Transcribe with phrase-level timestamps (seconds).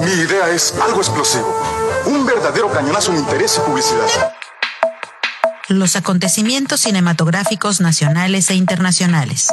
[0.00, 1.46] Mi idea es algo explosivo.
[2.06, 4.34] Un verdadero cañonazo en interés y publicidad.
[5.68, 9.48] Los acontecimientos cinematográficos nacionales e internacionales.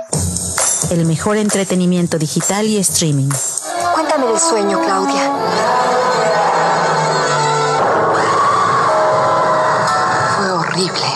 [0.91, 3.29] El mejor entretenimiento digital y streaming.
[3.93, 5.31] Cuéntame del sueño, Claudia.
[10.38, 11.14] Fue horrible.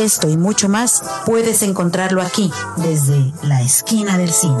[0.00, 4.54] Esto y mucho más puedes encontrarlo aquí, desde la esquina del cine.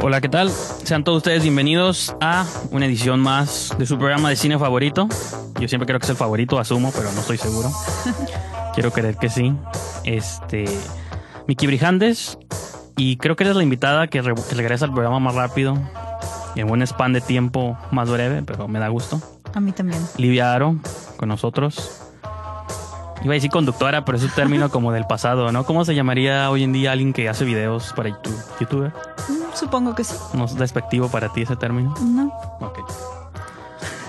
[0.00, 0.50] Hola, ¿qué tal?
[0.82, 5.06] Sean todos ustedes bienvenidos a una edición más de su programa de cine favorito.
[5.60, 7.70] Yo siempre creo que es el favorito, asumo, pero no estoy seguro.
[8.74, 9.54] Quiero creer que sí.
[10.04, 10.64] Este.
[11.46, 12.38] Miki Brijandes.
[12.96, 15.76] Y creo que eres la invitada que, re- que regresa al programa más rápido.
[16.54, 19.20] Y en un span de tiempo más breve, pero me da gusto.
[19.54, 20.00] A mí también.
[20.18, 20.76] Livia Aro,
[21.16, 21.98] con nosotros.
[23.24, 25.64] Iba a decir conductora, pero es un término como del pasado, ¿no?
[25.64, 28.36] ¿Cómo se llamaría hoy en día alguien que hace videos para YouTube?
[28.60, 28.90] ¿YouTuber?
[29.28, 30.14] Mm, Supongo que sí.
[30.34, 31.94] ¿No es despectivo para ti ese término?
[32.02, 32.32] No.
[32.60, 32.80] Ok.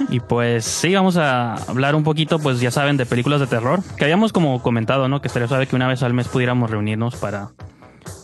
[0.09, 3.81] Y pues sí, vamos a hablar un poquito, pues ya saben, de películas de terror.
[3.97, 5.21] Que habíamos como comentado, ¿no?
[5.21, 7.49] Que estaría suave que una vez al mes pudiéramos reunirnos para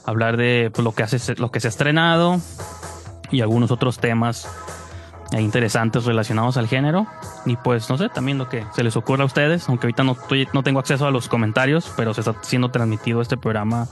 [0.05, 2.39] hablar de pues, lo, que hace, lo que se ha estrenado
[3.31, 4.47] y algunos otros temas
[5.37, 7.07] interesantes relacionados al género.
[7.45, 10.13] Y pues no sé, también lo que se les ocurra a ustedes, aunque ahorita no,
[10.13, 13.87] estoy, no tengo acceso a los comentarios, pero se está siendo transmitido este programa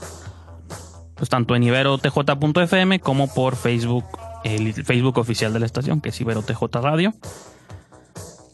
[1.15, 4.05] pues tanto en iberotj.fm como por Facebook,
[4.43, 7.13] el Facebook oficial de la estación, que es Ibero TJ Radio.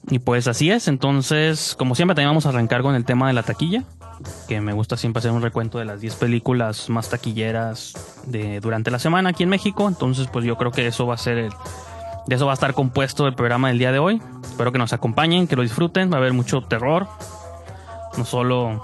[0.09, 3.33] Y pues así es, entonces, como siempre, también vamos a arrancar con el tema de
[3.33, 3.83] la taquilla,
[4.47, 7.93] que me gusta siempre hacer un recuento de las 10 películas más taquilleras
[8.27, 11.17] de durante la semana aquí en México, entonces pues yo creo que eso va a
[11.17, 11.53] ser el,
[12.25, 14.21] de eso va a estar compuesto el programa del día de hoy.
[14.43, 17.07] Espero que nos acompañen, que lo disfruten, va a haber mucho terror,
[18.17, 18.81] no solo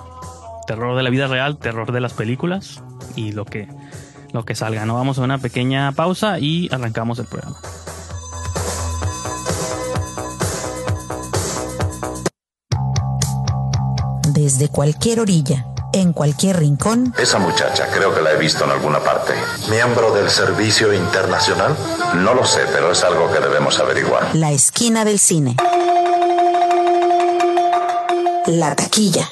[0.67, 2.83] terror de la vida real, terror de las películas
[3.15, 3.67] y lo que
[4.31, 4.85] lo que salga.
[4.85, 7.57] No vamos a una pequeña pausa y arrancamos el programa.
[14.41, 18.99] Desde cualquier orilla, en cualquier rincón, Esa muchacha creo que la he visto en alguna
[18.99, 19.33] parte.
[19.69, 21.75] ¿Miembro del Servicio Internacional?
[22.15, 24.33] No lo sé, pero es algo que debemos averiguar.
[24.33, 25.57] la esquina del cine.
[28.47, 29.29] La taquilla.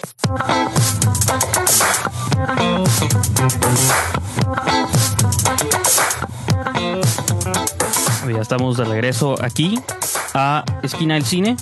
[8.28, 9.80] Ya estamos de regreso aquí
[10.34, 11.56] a Esquina del Cine.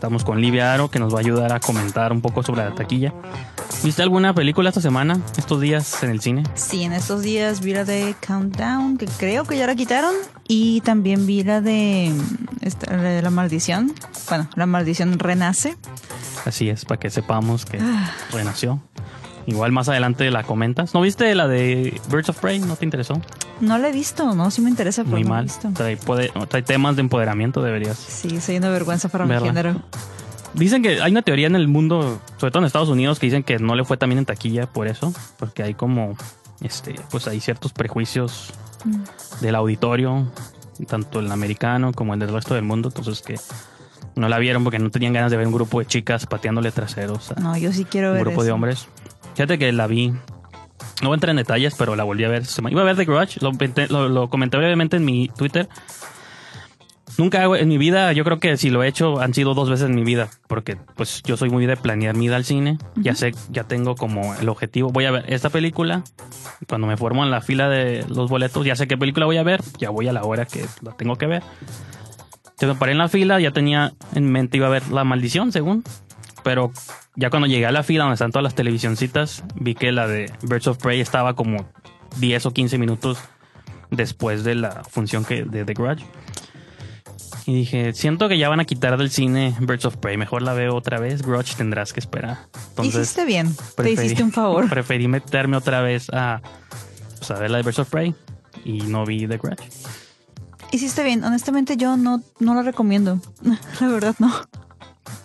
[0.00, 2.74] Estamos con Livia Aro que nos va a ayudar a comentar un poco sobre la
[2.74, 3.12] taquilla.
[3.84, 6.42] ¿Viste alguna película esta semana, estos días en el cine?
[6.54, 10.14] Sí, en estos días vi la de Countdown, que creo que ya la quitaron.
[10.48, 12.14] Y también vi la de,
[12.62, 13.92] esta, la de La Maldición.
[14.30, 15.76] Bueno, La Maldición Renace.
[16.46, 17.78] Así es, para que sepamos que
[18.32, 18.80] renació.
[19.44, 20.94] Igual más adelante la comentas.
[20.94, 22.58] ¿No viste la de Birds of Prey?
[22.58, 23.20] ¿No te interesó?
[23.60, 25.44] No la he visto, no, sí me interesa, pero Muy no la he mal.
[25.44, 25.70] visto.
[26.48, 27.98] Trae, temas de empoderamiento, deberías.
[27.98, 29.82] Sí, soy una vergüenza para mi género.
[30.54, 33.42] Dicen que hay una teoría en el mundo, sobre todo en Estados Unidos, que dicen
[33.44, 36.16] que no le fue también en taquilla por eso, porque hay como,
[36.60, 38.52] este, pues hay ciertos prejuicios
[39.40, 40.32] del auditorio,
[40.88, 43.38] tanto el americano como el del resto del mundo, entonces que
[44.16, 47.30] no la vieron porque no tenían ganas de ver un grupo de chicas pateándole traseros
[47.30, 48.88] a No, yo sí quiero un ver grupo de hombres.
[49.34, 50.12] Fíjate que la vi,
[51.02, 52.42] no voy a entrar en detalles, pero la volví a ver.
[52.70, 55.68] Iba a ver The Grudge, lo, comenté- lo- lo comenté brevemente en mi Twitter.
[57.18, 59.68] Nunca hago en mi vida, yo creo que si lo he hecho han sido dos
[59.68, 62.78] veces en mi vida, porque pues yo soy muy de planear mi ida al cine,
[62.96, 66.02] ya sé, ya tengo como el objetivo, voy a ver esta película,
[66.68, 69.42] cuando me formo en la fila de los boletos, ya sé qué película voy a
[69.42, 71.42] ver, ya voy a la hora que la tengo que ver.
[72.44, 75.50] Entonces me paré en la fila, ya tenía en mente iba a ver La Maldición,
[75.50, 75.82] según,
[76.42, 76.72] pero
[77.16, 80.32] ya cuando llegué a la fila donde están todas las televisioncitas, vi que la de
[80.42, 81.68] Birds of Prey estaba como
[82.18, 83.18] 10 o 15 minutos
[83.90, 86.04] después de la función que de The Grudge.
[87.46, 90.16] Y dije, siento que ya van a quitar del cine Birds of Prey.
[90.16, 91.22] Mejor la veo otra vez.
[91.22, 92.38] Grudge tendrás que esperar.
[92.70, 94.68] Entonces, Hiciste bien, te hiciste un favor.
[94.70, 96.42] Preferí meterme otra vez a,
[97.18, 98.14] pues, a ver la de Birds of Prey.
[98.64, 99.64] Y no vi The Grudge.
[100.72, 103.20] Hiciste bien, honestamente yo no, no la recomiendo.
[103.80, 104.32] La verdad no.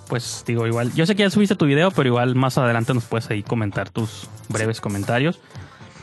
[0.07, 0.93] Pues digo, igual.
[0.93, 3.89] Yo sé que ya subiste tu video, pero igual más adelante nos puedes ahí comentar
[3.89, 5.39] tus breves comentarios.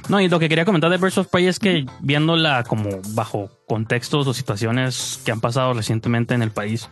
[0.09, 3.51] No, y lo que quería comentar de Birds of Prey es que viéndola como bajo
[3.69, 6.89] contextos o situaciones que han pasado recientemente en el país,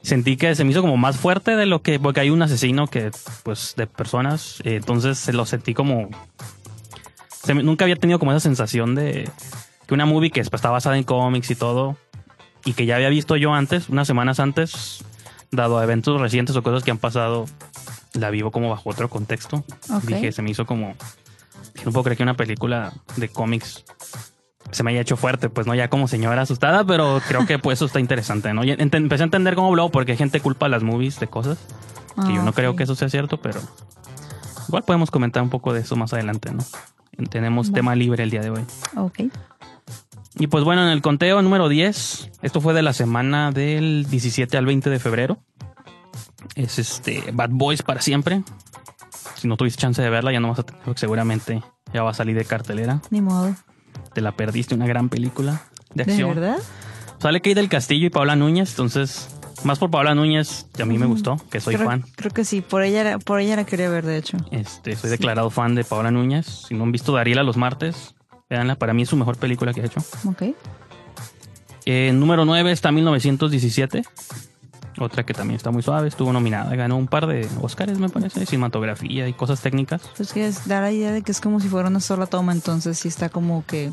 [0.00, 2.86] sentí que se me hizo como más fuerte de lo que, porque hay un asesino
[2.86, 3.10] que,
[3.42, 6.08] pues, de personas, eh, entonces se lo sentí como,
[7.44, 9.28] se me- nunca había tenido como esa sensación de
[9.86, 11.98] que una movie que pues, está basada en cómics y todo,
[12.64, 15.04] y que ya había visto yo antes, unas semanas antes,
[15.50, 17.46] dado a eventos recientes o cosas que han pasado,
[18.14, 19.64] la vivo como bajo otro contexto.
[20.04, 20.94] Dije, se me hizo como.
[21.84, 23.84] No puedo creer que una película de cómics
[24.72, 27.78] se me haya hecho fuerte, pues no ya como señora asustada, pero creo que pues
[27.78, 28.64] eso está interesante, ¿no?
[28.64, 31.58] Y empecé a entender cómo luego porque gente culpa a las movies de cosas,
[32.26, 32.78] que yo Ah, no creo ok.
[32.78, 33.60] que eso sea cierto, pero
[34.68, 36.64] igual podemos comentar un poco de eso más adelante, ¿no?
[37.30, 38.64] Tenemos tema libre el día de hoy.
[38.96, 39.20] Ok.
[40.38, 44.56] Y pues bueno, en el conteo número 10, esto fue de la semana del 17
[44.58, 45.38] al 20 de febrero.
[46.54, 48.42] Es este Bad Boys para siempre.
[49.36, 51.62] Si no tuviste chance de verla, ya no vas a tener, seguramente
[51.92, 53.00] ya va a salir de cartelera.
[53.10, 53.54] Ni modo.
[54.12, 55.62] Te la perdiste, una gran película
[55.94, 56.34] de ¿De acción.
[56.34, 56.58] verdad?
[57.18, 59.28] Sale Kate del Castillo y Paula Núñez, entonces,
[59.64, 62.04] más por Paula Núñez, que a mí me gustó, que soy creo, fan.
[62.14, 62.60] Creo que sí.
[62.60, 64.36] Por ella, por ella la quería ver, de hecho.
[64.50, 66.46] Este, soy declarado fan de Paula Núñez.
[66.68, 68.14] Si no han visto Dariela los martes,
[68.48, 70.00] véanla, para mí es su mejor película que ha hecho.
[70.26, 70.42] Ok.
[71.84, 74.02] Eh, número 9 está 1917.
[74.98, 78.46] Otra que también está muy suave, estuvo nominada, ganó un par de Oscars, me parece,
[78.46, 80.00] cinematografía y cosas técnicas.
[80.16, 82.52] Pues que es dar la idea de que es como si fuera una sola toma,
[82.52, 83.92] entonces sí está como que...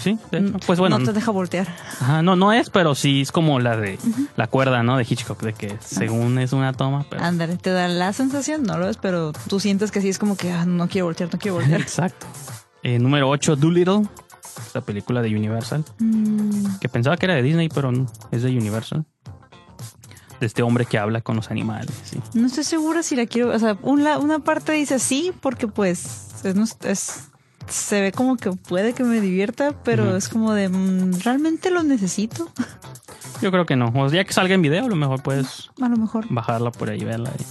[0.00, 0.18] Sí,
[0.66, 1.66] pues bueno, No te deja voltear.
[2.00, 3.98] ajá, no, no es, pero sí es como la de
[4.36, 4.96] la cuerda, ¿no?
[4.96, 7.22] De Hitchcock, de que según es una toma, pero...
[7.22, 10.36] Ándale, te da la sensación, no lo es, pero tú sientes que sí es como
[10.36, 11.80] que ah, no quiero voltear, no quiero voltear.
[11.80, 12.26] Exacto.
[12.82, 14.02] Eh, número 8, Doolittle,
[14.66, 18.50] esta película de Universal, Mm, que pensaba que era de Disney, pero no, es de
[18.56, 19.04] Universal.
[20.40, 22.20] De este hombre que habla con los animales, sí.
[22.34, 23.50] no estoy segura si la quiero.
[23.54, 27.28] O sea, una, una parte dice sí, porque pues es,
[27.68, 31.82] se ve como que puede que me divierta, pero es como de mm, realmente lo
[31.82, 32.48] necesito.
[33.42, 33.92] Yo creo que no.
[33.96, 36.26] O sea, ya que salga en video, a lo mejor puedes A lo mejor.
[36.30, 37.30] bajarla por ahí, verla.
[37.30, 37.44] ahí.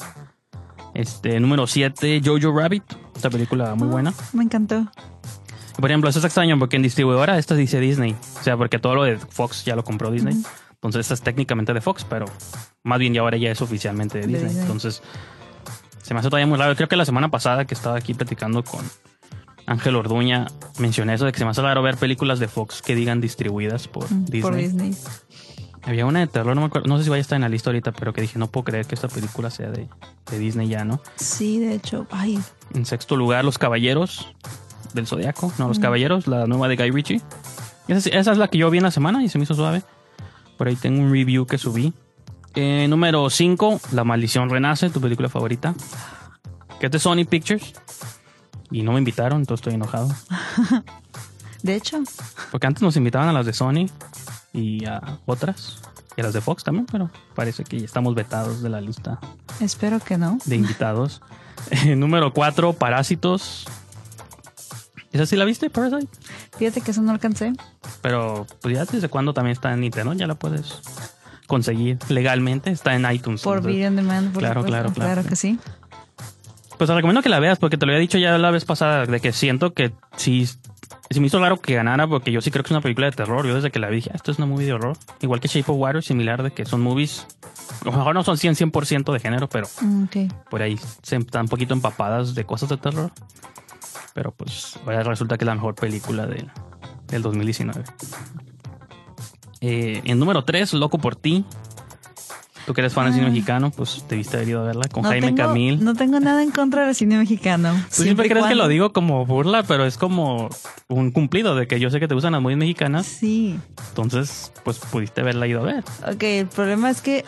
[0.97, 2.83] Este, número 7, Jojo Rabbit.
[3.15, 4.13] Esta película muy Ah, buena.
[4.33, 4.87] Me encantó.
[5.79, 8.15] Por ejemplo, eso es extraño porque en distribuidora esta dice Disney.
[8.39, 10.35] O sea, porque todo lo de Fox ya lo compró Disney.
[10.73, 12.25] Entonces esta es técnicamente de Fox, pero
[12.83, 14.45] más bien ya ahora ya es oficialmente de De Disney.
[14.47, 14.61] Disney.
[14.63, 15.03] Entonces
[16.01, 16.75] se me hace todavía muy raro.
[16.75, 18.83] Creo que la semana pasada que estaba aquí platicando con
[19.67, 20.47] Ángel Orduña,
[20.79, 23.87] mencioné eso de que se me hace raro ver películas de Fox que digan distribuidas
[23.87, 24.41] por Mm, Disney.
[24.41, 24.95] Por Disney.
[25.87, 27.49] Había una de terror, no me acuerdo, no sé si vaya a estar en la
[27.49, 29.87] lista ahorita, pero que dije, no puedo creer que esta película sea de,
[30.29, 31.01] de Disney ya, ¿no?
[31.15, 32.05] Sí, de hecho.
[32.11, 32.39] Ay,
[32.73, 34.27] En sexto lugar, Los Caballeros
[34.93, 35.53] del Zodiaco.
[35.57, 37.21] No, Los Caballeros, la nueva de Guy Ritchie.
[37.87, 39.81] Esa es la que yo vi en la semana y se me hizo suave.
[40.57, 41.93] Por ahí tengo un review que subí.
[42.53, 45.73] Eh, número 5, La Maldición Renace, tu película favorita.
[46.81, 47.73] Que es de Sony Pictures.
[48.71, 50.09] Y no me invitaron, entonces estoy enojado.
[51.63, 51.99] de hecho.
[52.51, 53.87] Porque antes nos invitaban a las de Sony
[54.57, 55.79] y a otras.
[56.15, 59.19] Y a las de Fox también, pero parece que ya estamos vetados de la lista
[59.59, 60.39] Espero que no.
[60.45, 61.21] de invitados.
[61.69, 63.67] Eh, número 4, Parásitos.
[65.11, 66.11] ¿Esa sí la viste, Parasite?
[66.57, 67.53] Fíjate que eso no alcancé.
[68.01, 70.81] Pero pues ya desde cuándo también está en Nintendo, ya la puedes
[71.45, 73.41] conseguir legalmente, está en iTunes.
[73.41, 75.13] Por Video Demand, por Claro, claro, claro.
[75.13, 75.59] Claro que sí.
[76.77, 79.05] Pues te recomiendo que la veas porque te lo había dicho ya la vez pasada
[79.05, 80.47] de que siento que sí,
[81.09, 83.13] sí me hizo raro que ganara porque yo sí creo que es una película de
[83.15, 83.45] terror.
[83.45, 84.97] Yo desde que la vi dije, "Ah, esto es una movie de horror.
[85.21, 87.25] Igual que Shape of Water, similar de que son movies,
[87.81, 90.05] a lo mejor no son 100, 100% de género, pero Mm,
[90.49, 93.11] por ahí se están un poquito empapadas de cosas de terror.
[94.13, 96.49] Pero pues ahora resulta que es la mejor película del,
[97.07, 97.83] del 2019.
[99.61, 101.45] Eh, en número 3, Loco por ti.
[102.67, 103.29] Tú que eres fan del cine Ah.
[103.29, 105.81] mexicano, pues debiste haber ido a verla con No Jaime tengo, Camil.
[105.81, 107.71] No tengo nada en contra del cine mexicano.
[107.95, 110.49] Tú siempre crees que lo digo como burla, pero es como
[110.89, 113.05] un cumplido de que yo sé que te gustan las movies mexicanas.
[113.05, 113.57] Sí.
[113.87, 115.85] Entonces, pues pudiste haberla ido a ver.
[116.13, 117.23] Ok, el problema es que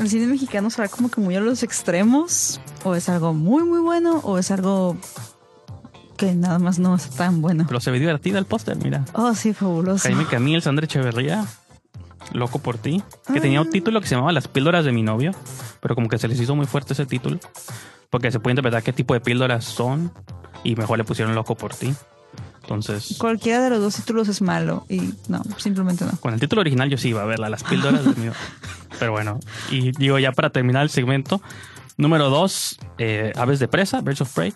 [0.00, 2.60] el cine mexicano será como que muy a los extremos.
[2.82, 4.96] O es algo muy, muy bueno, o es algo
[6.16, 7.66] que nada más no es tan bueno.
[7.68, 9.04] Pero se ve divertida el póster, mira.
[9.12, 10.02] Oh, sí, fabuloso.
[10.08, 11.44] Jaime Camil, Sandra Echeverría,
[12.32, 13.02] Loco por ti,
[13.32, 15.32] que tenía un título que se llamaba Las píldoras de mi novio,
[15.80, 17.38] pero como que se les hizo muy fuerte ese título,
[18.10, 20.12] porque se puede interpretar qué tipo de píldoras son
[20.64, 21.94] y mejor le pusieron Loco por ti.
[22.62, 26.10] Entonces, Cualquiera de los dos títulos es malo y no, simplemente no.
[26.18, 28.32] con el título original yo sí iba a verla, Las píldoras de mi novio.
[28.98, 29.38] Pero bueno,
[29.70, 31.40] y digo ya para terminar el segmento,
[31.96, 34.52] número dos, eh, Aves de presa, Birds of Prey.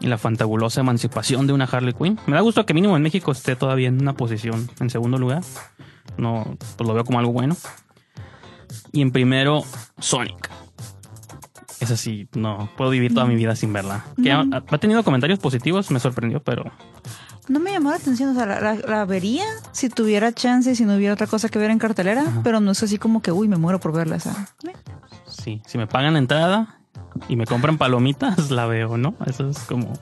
[0.00, 2.18] Y la fantabulosa emancipación de una Harley Quinn.
[2.26, 5.42] Me da gusto que mínimo en México esté todavía en una posición en segundo lugar.
[6.18, 7.56] No, pues lo veo como algo bueno.
[8.92, 9.62] Y en primero,
[9.98, 10.50] Sonic.
[11.80, 14.04] Esa sí, no puedo vivir toda mi vida sin verla.
[14.22, 16.64] Que ha, ha tenido comentarios positivos, me sorprendió, pero
[17.48, 20.74] No me llamó la atención, o sea, la, la- la vería si tuviera chance y
[20.74, 23.30] si no hubiera otra cosa que ver en cartelera, pero no es así como que,
[23.32, 24.16] uy, me muero por verla.
[24.16, 24.32] O sea,
[24.64, 24.72] eh.
[25.28, 26.80] sí, si me pagan la entrada,
[27.28, 29.14] y me compran palomitas, la veo, ¿no?
[29.26, 29.92] Eso es como...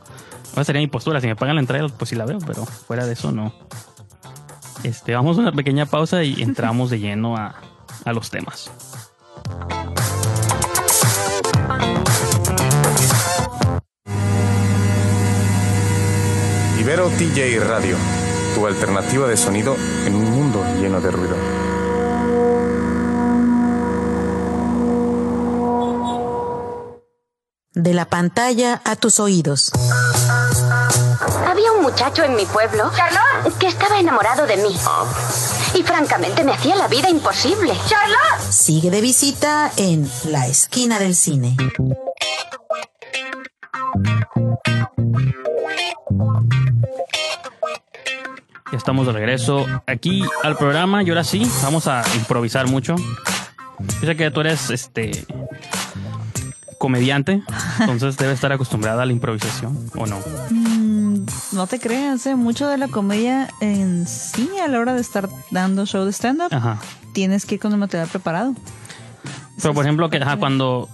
[0.52, 1.20] Esa sería mi postura.
[1.20, 3.52] Si me pagan la entrada, pues sí la veo, pero fuera de eso no.
[4.82, 7.54] Este, vamos a una pequeña pausa y entramos de lleno a,
[8.04, 8.70] a los temas.
[16.86, 17.96] Ibero TJ Radio,
[18.54, 21.36] tu alternativa de sonido en un mundo lleno de ruido.
[27.74, 29.72] De la pantalla a tus oídos.
[31.86, 32.90] Muchacho en mi pueblo
[33.60, 34.74] que estaba enamorado de mí.
[35.72, 37.74] Y francamente me hacía la vida imposible.
[37.86, 38.40] ¡Charlotte!
[38.50, 41.56] Sigue de visita en la esquina del cine.
[48.72, 52.96] Ya estamos de regreso aquí al programa y ahora sí, vamos a improvisar mucho.
[54.00, 55.24] Yo sé que tú eres este
[56.78, 57.42] comediante,
[57.78, 60.18] entonces debes estar acostumbrada a la improvisación, ¿o no?
[61.52, 62.34] No te creas, ¿eh?
[62.36, 66.50] mucho de la comedia en sí, a la hora de estar dando show de stand-up,
[67.12, 68.54] tienes que ir con el material preparado.
[69.60, 70.88] Pero por ejemplo, es- que ajá, cuando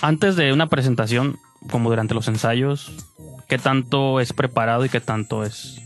[0.00, 1.38] antes de una presentación,
[1.70, 2.92] como durante los ensayos,
[3.48, 5.80] ¿qué tanto es preparado y qué tanto es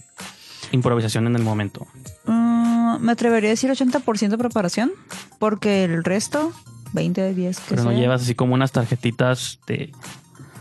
[0.73, 1.87] improvisación en el momento?
[2.27, 4.91] Mm, me atrevería a decir 80% preparación,
[5.39, 6.53] porque el resto,
[6.93, 9.93] 20 de 10, que Pero no llevas así como unas tarjetitas de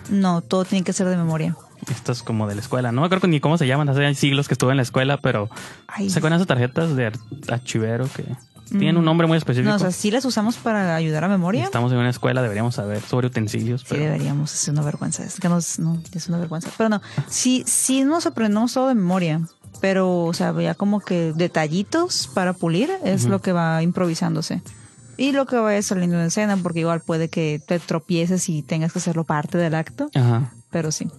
[0.09, 1.55] no, todo tiene que ser de memoria.
[1.89, 2.91] Estas como de la escuela.
[2.91, 5.49] No me acuerdo ni cómo se llaman, hace siglos que estuve en la escuela, pero
[5.87, 6.09] Ay.
[6.09, 8.25] ¿se acuerdan esas tarjetas de ar- archivero que
[8.69, 9.69] tienen un nombre muy específico?
[9.69, 11.63] No, o sea, sí las usamos para ayudar a memoria.
[11.63, 15.23] Estamos en una escuela, deberíamos saber sobre utensilios, Sí, pero deberíamos, es una vergüenza.
[15.23, 16.69] Es que nos, no, es una vergüenza.
[16.77, 19.41] Pero no, sí, sí nos aprendemos todo de memoria.
[19.81, 24.61] Pero, o sea, ya como que detallitos para pulir es lo que va improvisándose.
[25.17, 28.91] Y lo que vaya saliendo en escena, porque igual puede que te tropieces y tengas
[28.93, 30.09] que hacerlo parte del acto.
[30.15, 30.53] Ajá.
[30.71, 31.09] Pero sí.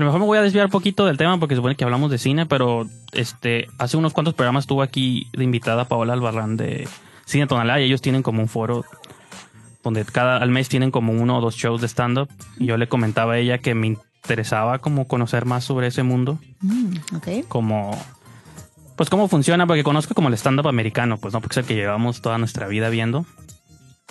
[0.00, 2.10] A lo mejor me voy a desviar un poquito del tema porque supone que hablamos
[2.10, 6.88] de cine, pero este hace unos cuantos programas estuvo aquí de invitada Paola Albarrán de
[7.26, 8.86] Cine Tonalá y ellos tienen como un foro
[9.82, 12.30] donde cada al mes tienen como uno o dos shows de stand-up.
[12.58, 16.38] Y yo le comentaba a ella que me interesaba como conocer más sobre ese mundo,
[16.62, 16.94] Mm,
[17.48, 17.90] como
[18.96, 21.74] pues cómo funciona, porque conozco como el stand-up americano, pues no, porque es el que
[21.74, 23.26] llevamos toda nuestra vida viendo.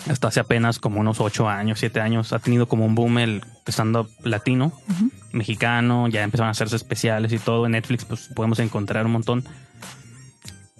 [0.07, 3.43] Hasta hace apenas como unos ocho años, siete años, ha tenido como un boom el
[3.67, 4.71] stand-up latino
[5.33, 7.65] mexicano, ya empezaron a hacerse especiales y todo.
[7.65, 9.43] En Netflix, pues podemos encontrar un montón.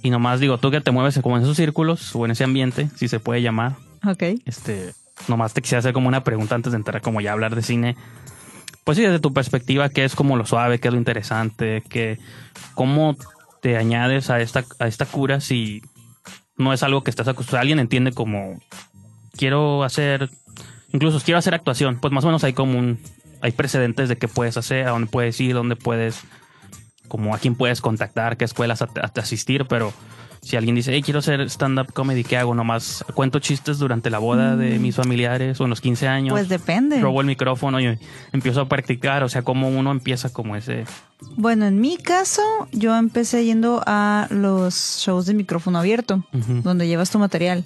[0.01, 2.89] Y nomás digo, tú que te mueves como en esos círculos o en ese ambiente,
[2.95, 3.75] si se puede llamar,
[4.07, 4.23] Ok.
[4.45, 4.93] este,
[5.27, 7.61] nomás te quisiera hacer como una pregunta antes de entrar, como ya a hablar de
[7.61, 7.97] cine.
[8.85, 12.17] Pues sí, desde tu perspectiva, ¿qué es como lo suave, qué es lo interesante, qué,
[12.73, 13.17] cómo
[13.61, 15.81] te añades a esta, a esta cura si
[16.55, 17.61] no es algo que estás acostumbrado?
[17.63, 18.57] Alguien entiende como,
[19.39, 20.29] quiero hacer,
[20.91, 22.99] incluso quiero hacer actuación, pues más o menos hay como un,
[23.39, 26.23] hay precedentes de qué puedes hacer, a dónde puedes ir, dónde puedes,
[27.07, 29.93] como a quién puedes contactar, qué escuelas a, a asistir, pero
[30.41, 32.53] si alguien dice, hey, quiero hacer stand-up comedy, ¿qué hago?
[32.53, 36.33] Nomás cuento chistes durante la boda de mis familiares o en los 15 años.
[36.33, 36.99] Pues depende.
[36.99, 37.97] Robo el micrófono y
[38.33, 40.83] empiezo a practicar, o sea, como uno empieza como ese...
[41.37, 42.41] Bueno, en mi caso,
[42.73, 46.25] yo empecé yendo a los shows de micrófono abierto,
[46.63, 47.63] donde llevas tu material.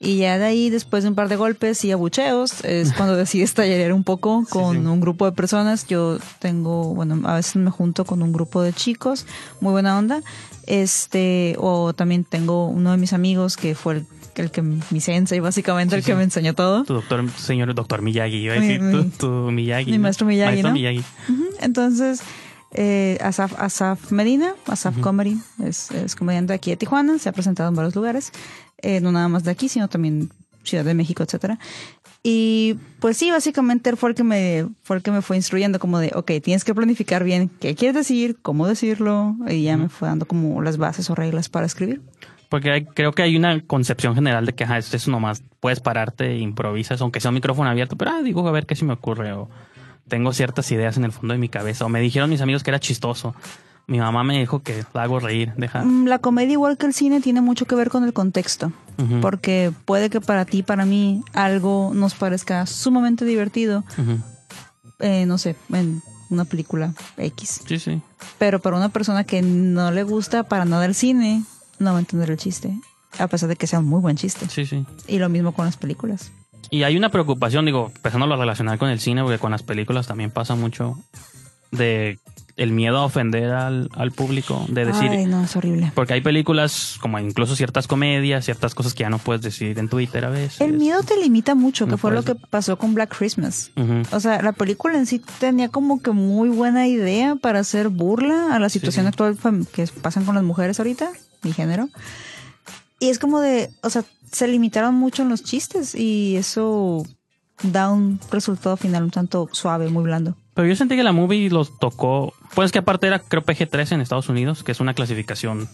[0.00, 3.54] Y ya de ahí, después de un par de golpes y abucheos, es cuando decides
[3.54, 4.86] tallerear un poco con sí.
[4.86, 5.86] un grupo de personas.
[5.88, 9.26] Yo tengo, bueno, a veces me junto con un grupo de chicos,
[9.60, 10.20] muy buena onda.
[10.66, 15.40] Este, o también tengo uno de mis amigos que fue el, el que mi sensei,
[15.40, 16.84] básicamente, el que me enseñó todo.
[16.84, 19.90] Tu doctor, señor doctor Miyagi, iba a decir, mi- tu, tu Miyagi.
[19.90, 20.74] mi maestro Miyagi, Maestro ¿no?
[20.74, 21.02] Miyagi.
[21.28, 22.20] Ujú, Entonces,
[22.72, 27.68] eh, Asaf, Asaf Medina, Asaf Comedy, es, es comediante aquí de Tijuana, se ha presentado
[27.70, 28.30] en varios lugares,
[28.82, 30.30] eh, no nada más de aquí, sino también
[30.64, 31.58] Ciudad de México, etcétera.
[32.22, 35.78] Y pues sí, básicamente él fue el que me fue el que me fue instruyendo
[35.78, 39.88] como de, ok, tienes que planificar bien qué quieres decir, cómo decirlo, y ya me
[39.88, 42.02] fue dando como las bases o reglas para escribir.
[42.48, 45.80] Porque hay- creo que hay una concepción general de que ajá, es eso nomás puedes
[45.80, 48.84] pararte e improvisas, aunque sea un micrófono abierto, pero ah, digo a ver qué se
[48.84, 49.48] me ocurre o
[50.08, 52.70] tengo ciertas ideas en el fondo de mi cabeza o me dijeron mis amigos que
[52.70, 53.34] era chistoso.
[53.88, 55.82] Mi mamá me dijo que la hago reír, deja.
[55.82, 58.70] Mm, La comedia, igual que el cine, tiene mucho que ver con el contexto.
[59.22, 63.84] Porque puede que para ti, para mí, algo nos parezca sumamente divertido,
[64.98, 67.62] eh, no sé, en una película X.
[67.66, 68.02] Sí, sí.
[68.38, 71.44] Pero para una persona que no le gusta para nada el cine,
[71.78, 72.76] no va a entender el chiste.
[73.18, 74.46] A pesar de que sea un muy buen chiste.
[74.50, 74.84] Sí, sí.
[75.06, 76.30] Y lo mismo con las películas.
[76.70, 80.08] Y hay una preocupación, digo, empezándolo a relacionar con el cine, porque con las películas
[80.08, 80.98] también pasa mucho
[81.70, 82.18] de
[82.58, 85.92] el miedo a ofender al, al público, de decir, Ay, no, es horrible.
[85.94, 89.88] porque hay películas como incluso ciertas comedias, ciertas cosas que ya no puedes decir en
[89.88, 90.60] Twitter a veces.
[90.60, 93.70] El miedo te limita mucho, que No fue lo que pasó con Black Christmas.
[94.12, 98.54] O sea, la película en sí tenía como que muy buena idea para hacer burla
[98.54, 99.08] a la situación sí.
[99.08, 99.38] actual
[99.72, 101.10] que pasan con las mujeres ahorita,
[101.42, 101.88] mi género.
[103.00, 107.06] Y es como de, o sea, se limitaron mucho en los chistes y eso
[107.62, 110.36] da un resultado final un tanto suave, muy blando.
[110.58, 112.34] Pero yo sentí que la movie los tocó.
[112.56, 115.68] Pues que aparte era, creo, PG-13 en Estados Unidos, que es una clasificación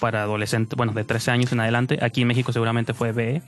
[0.00, 2.00] para adolescentes, bueno, de 13 años en adelante.
[2.02, 3.40] Aquí en México seguramente fue B.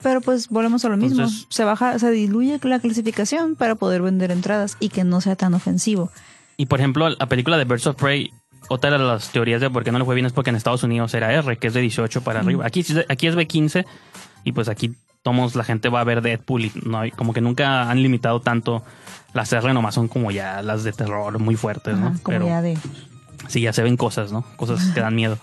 [0.00, 1.22] Pero pues volvemos a lo mismo.
[1.22, 5.34] Entonces- se baja, se diluye la clasificación para poder vender entradas y que no sea
[5.34, 6.12] tan ofensivo.
[6.56, 8.30] Y por ejemplo, la película de Birds of Prey,
[8.68, 10.84] otra de las teorías de por qué no le fue bien es porque en Estados
[10.84, 12.64] Unidos era R, que es de 18 para arriba.
[12.64, 13.84] Aquí, aquí es B15
[14.44, 14.94] y pues aquí
[15.26, 18.38] tomos, la gente va a ver Deadpool y no hay, como que nunca han limitado
[18.38, 18.84] tanto
[19.34, 22.22] las R, nomás son como ya las de terror muy fuertes, Ajá, ¿no?
[22.22, 22.78] como Pero ya de...
[23.48, 24.44] sí, ya se ven cosas, ¿no?
[24.56, 25.36] Cosas que dan miedo.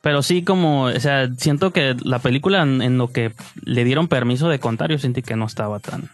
[0.00, 4.08] Pero sí, como, o sea, siento que la película en, en lo que le dieron
[4.08, 6.10] permiso de contar, yo sentí que no estaba tan...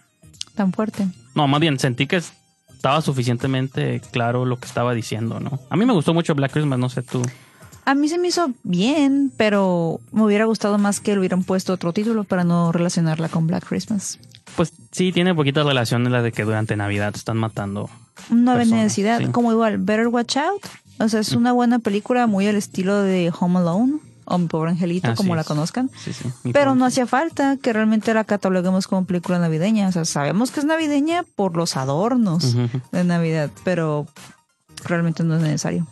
[0.54, 1.06] tan fuerte.
[1.34, 5.58] No, más bien sentí que estaba suficientemente claro lo que estaba diciendo, ¿no?
[5.70, 7.22] A mí me gustó mucho Black Christmas, no sé tú.
[7.86, 11.72] A mí se me hizo bien, pero me hubiera gustado más que le hubieran puesto
[11.72, 14.18] otro título para no relacionarla con Black Christmas.
[14.56, 17.88] Pues sí, tiene poquita relación en la de que durante Navidad están matando.
[18.28, 19.26] No había necesidad, sí.
[19.26, 20.66] como igual, Better Watch Out.
[20.98, 24.72] O sea, es una buena película muy al estilo de Home Alone o Mi Pobre
[24.72, 25.88] Angelito, Así como la conozcan.
[25.96, 26.24] Sí, sí.
[26.42, 29.86] mi Pero no hacía falta que realmente la cataloguemos como película navideña.
[29.86, 32.56] O sea, sabemos que es navideña por los adornos
[32.90, 34.08] de Navidad, pero
[34.84, 35.86] realmente no es necesario.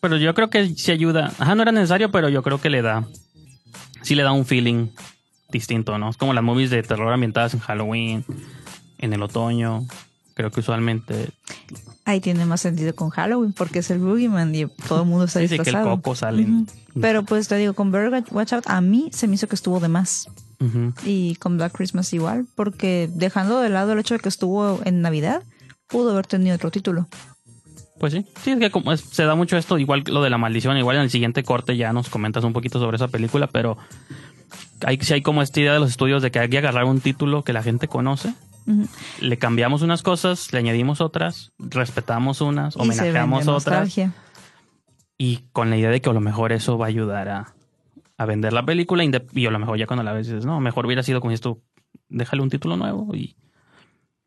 [0.00, 1.32] Pero yo creo que sí ayuda.
[1.38, 3.06] Ajá, no era necesario, pero yo creo que le da.
[4.02, 4.88] Sí le da un feeling
[5.50, 6.10] distinto, ¿no?
[6.10, 8.24] Es como las movies de terror ambientadas en Halloween,
[8.98, 9.86] en el otoño.
[10.34, 11.30] Creo que usualmente.
[12.04, 15.38] Ahí tiene más sentido con Halloween porque es el Boogeyman y todo el mundo está
[15.40, 15.96] Dice que el disfrazado.
[15.96, 16.46] coco sale.
[17.00, 19.80] Pero pues te digo, con Better Watch Out a mí se me hizo que estuvo
[19.80, 20.28] de más.
[21.04, 25.02] Y con Black Christmas igual, porque dejando de lado el hecho de que estuvo en
[25.02, 25.42] Navidad,
[25.86, 27.06] pudo haber tenido otro título.
[27.98, 30.38] Pues sí, sí, es que como es- se da mucho esto, igual lo de la
[30.38, 33.76] maldición, igual en el siguiente corte ya nos comentas un poquito sobre esa película, pero
[34.86, 37.00] hay, sí hay como esta idea de los estudios de que hay que agarrar un
[37.00, 38.34] título que la gente conoce,
[39.20, 44.12] le cambiamos unas cosas, le añadimos otras, respetamos unas, Y homenajeamos otras, nostalgia.
[45.16, 47.54] y con la idea de que a lo mejor eso va a ayudar a,
[48.18, 50.86] a vender la película, y a lo mejor ya cuando la ves dices, no, mejor
[50.86, 51.60] hubiera sido con esto,
[52.08, 53.34] déjale un título nuevo y...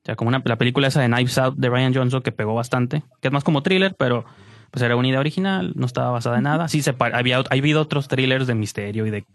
[0.04, 2.56] O sea, como una, la película esa de Knives Out de Ryan Johnson que pegó
[2.56, 4.26] bastante, que es más como thriller, pero
[4.72, 6.68] pues era una idea original, no estaba basada en nada.
[6.68, 9.26] Sí, se había, ha habido otros thrillers de misterio y de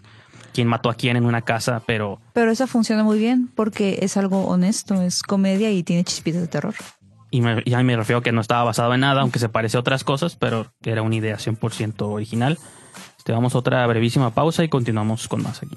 [0.53, 4.17] quién mató a quién en una casa, pero Pero esa funciona muy bien porque es
[4.17, 6.75] algo honesto, es comedia y tiene chispitas de terror.
[7.31, 9.77] y me, y me refiero a que no estaba basado en nada, aunque se parece
[9.77, 12.59] a otras cosas, pero era una idea 100% original.
[13.29, 15.77] Vamos a otra brevísima pausa y continuamos con más aquí.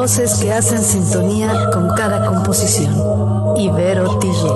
[0.00, 2.90] Voces que hacen sintonía con cada composición.
[3.58, 4.46] Ibero TJ.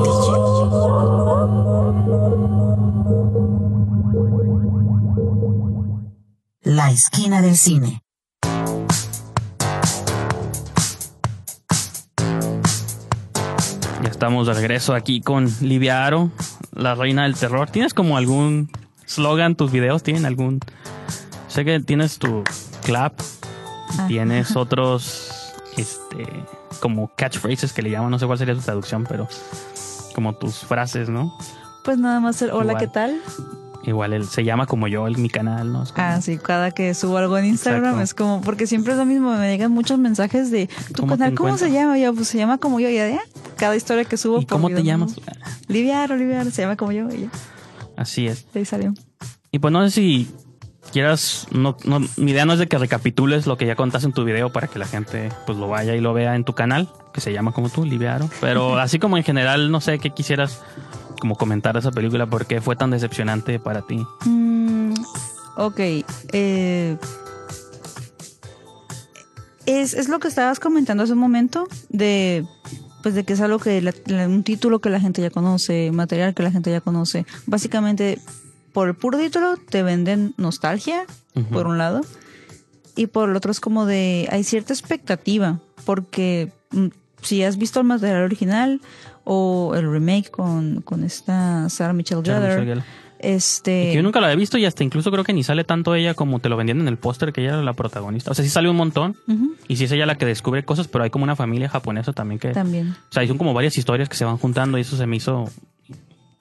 [6.63, 8.01] La esquina del cine.
[14.03, 16.31] Ya estamos de regreso aquí con Livia Aro,
[16.73, 17.69] la reina del terror.
[17.69, 18.71] ¿Tienes como algún
[19.05, 20.03] slogan tus videos?
[20.03, 20.61] ¿Tienen algún...?
[21.49, 22.45] Sé que tienes tu
[22.83, 23.21] clap,
[24.09, 25.34] tienes otros,
[25.77, 26.27] este,
[26.81, 29.29] como catchphrases que le llaman, no sé cuál sería su traducción, pero
[30.15, 31.37] como tus frases, ¿no?
[31.85, 32.79] Pues nada más el hola, Igual.
[32.79, 33.21] ¿qué tal?
[33.83, 35.81] Igual él se llama como yo, el, mi canal, ¿no?
[35.81, 38.03] Como- Ah, sí, cada que subo algo en Instagram Exacto.
[38.03, 41.19] es como, porque siempre es lo mismo, me llegan muchos mensajes de tu ¿Cómo te
[41.19, 41.99] canal, ¿cómo se llama?
[41.99, 43.21] Yo, pues se llama como yo, y ya,
[43.57, 44.41] cada historia que subo.
[44.41, 45.17] ¿Y cómo te llamas?
[45.69, 47.29] Liviar, Oliviar, se llama como yo, y ya,
[47.97, 48.51] Así es.
[48.55, 48.95] de ahí salió.
[49.51, 50.35] Y pues no sé si
[50.95, 54.13] quieras, no, no, mi idea no es de que recapitules lo que ya contaste en
[54.15, 56.89] tu video para que la gente pues lo vaya y lo vea en tu canal,
[57.13, 58.31] que se llama como tú, Liviaro.
[58.41, 60.63] Pero así como en general, no sé qué quisieras
[61.21, 64.05] como comentar de esa película, por qué fue tan decepcionante para ti.
[64.25, 64.95] Mm,
[65.57, 65.81] ok.
[66.33, 66.97] eh,
[69.67, 72.45] es, es lo que estabas comentando hace un momento de
[73.03, 76.35] pues de que es algo que la- un título que la gente ya conoce, material
[76.35, 77.27] que la gente ya conoce.
[77.47, 78.19] Básicamente,
[78.75, 81.07] por el puro título te venden nostalgia,
[81.53, 82.03] por un lado,
[82.97, 86.89] y por el otro es como de hay cierta expectativa, porque mm,
[87.23, 88.81] si has visto el material original
[89.23, 92.85] o el remake con, con esta Sarah Michelle Gellar.
[93.21, 93.91] Este.
[93.91, 96.13] Que yo nunca la había visto y hasta incluso creo que ni sale tanto ella
[96.13, 98.33] como te lo vendían en el póster que ella era la protagonista.
[98.33, 99.17] O sea, sí sale un montón
[99.69, 102.39] y sí es ella la que descubre cosas, pero hay como una familia japonesa también
[102.39, 102.49] que...
[102.49, 102.91] También.
[102.91, 105.49] O sea, son como varias historias que se van juntando y eso se me hizo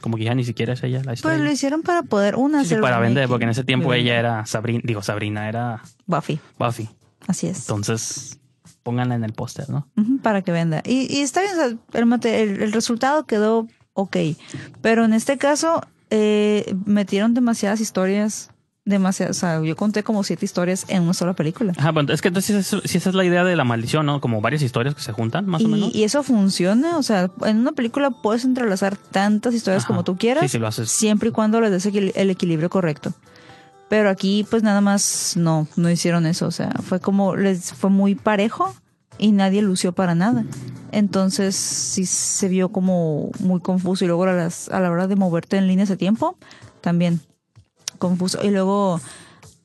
[0.04, 1.38] como que ya ni siquiera es ella la Pues historia.
[1.40, 4.46] lo hicieron para poder una Sí, sí, para vender, porque en ese tiempo ella era
[4.46, 6.42] Sabrina, digo Sabrina, era Buffy.
[6.60, 6.90] Buffy.
[7.26, 7.60] Así es.
[7.62, 8.40] Entonces,
[8.84, 9.88] pónganla en el póster, ¿no?
[10.22, 10.82] Para que venda.
[10.86, 14.18] Y, y está bien, el, mate- el, el resultado quedó ok.
[14.82, 18.50] Pero en este caso, eh, metieron demasiadas historias.
[18.86, 21.72] Demasiadas, o sea, yo conté como siete historias en una sola película.
[21.78, 24.20] Ajá, bueno, es que entonces si esa es la idea de la maldición, ¿no?
[24.20, 25.96] Como varias historias que se juntan, más o menos.
[25.96, 29.88] Y, eso funciona, o sea, en una película puedes entrelazar tantas historias Ajá.
[29.88, 30.92] como tú quieras, Sí, sí, lo haces.
[30.92, 33.14] siempre y cuando les des el equilibrio correcto.
[33.88, 37.90] Pero aquí, pues nada más no, no hicieron eso, o sea, fue como, les fue
[37.90, 38.76] muy parejo
[39.18, 40.44] y nadie lució para nada.
[40.92, 45.16] Entonces, sí se vio como muy confuso y luego a, las, a la hora de
[45.16, 46.38] moverte en líneas de tiempo,
[46.82, 47.22] también
[48.10, 48.40] confuso.
[48.44, 49.00] Y luego,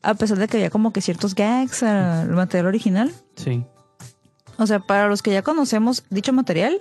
[0.02, 3.64] a pesar de que había como que ciertos gags al material original, Sí.
[4.58, 6.78] o sea, para los que ya conocemos dicho material,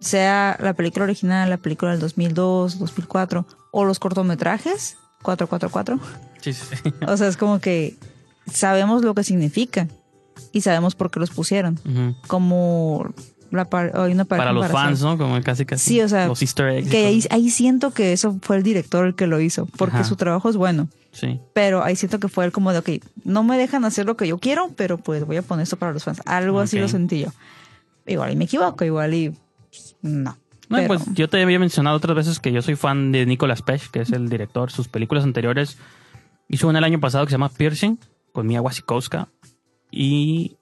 [0.00, 5.98] sea la película original, la película del 2002, 2004 o los cortometrajes 444,
[6.40, 6.64] Sí, sí,
[7.06, 7.96] o sea, es como que
[8.52, 9.88] sabemos lo que significa
[10.52, 11.80] y sabemos por qué los pusieron.
[12.28, 13.12] Como
[13.50, 15.16] la par- hay una par- Para los fans, ¿no?
[15.18, 15.84] Como casi casi.
[15.94, 16.88] Sí, o sea, Los easter eggs.
[16.90, 20.04] Que ahí, ahí siento que eso fue el director el que lo hizo, porque Ajá.
[20.04, 20.88] su trabajo es bueno.
[21.12, 21.40] Sí.
[21.54, 22.88] Pero ahí siento que fue el como de, ok,
[23.24, 25.92] no me dejan hacer lo que yo quiero, pero pues voy a poner esto para
[25.92, 26.20] los fans.
[26.26, 26.82] Algo así Ok.
[26.82, 27.28] lo sentí yo.
[28.06, 29.34] Igual y me equivoco, igual y
[29.70, 30.36] pues, no.
[30.68, 33.62] No, Pero- pues yo te había mencionado otras veces que yo soy fan de Nicolas
[33.62, 34.70] Pesh, que es el director.
[34.70, 35.78] Sus películas anteriores
[36.48, 37.98] hizo una el año pasado que se llama Piercing,
[38.32, 39.28] con Mia Wasikowska.
[39.90, 40.57] Y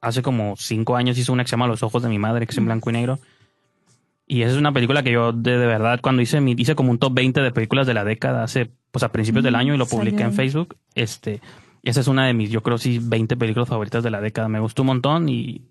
[0.00, 2.52] hace como cinco años hizo una que se llama Los ojos de mi madre, que
[2.52, 3.18] es en blanco y negro.
[4.26, 6.90] Y esa es una película que yo de, de verdad, cuando hice mi, hice como
[6.90, 9.74] un top 20 de películas de la década, hace, pues a principios del Mm, año
[9.74, 10.32] y lo salió publiqué en.
[10.32, 10.76] Facebook.
[10.94, 11.40] Este,
[11.82, 14.48] esa es una de mis, yo creo sí, 20 películas favoritas de la década.
[14.48, 15.62] Me gustó un montón y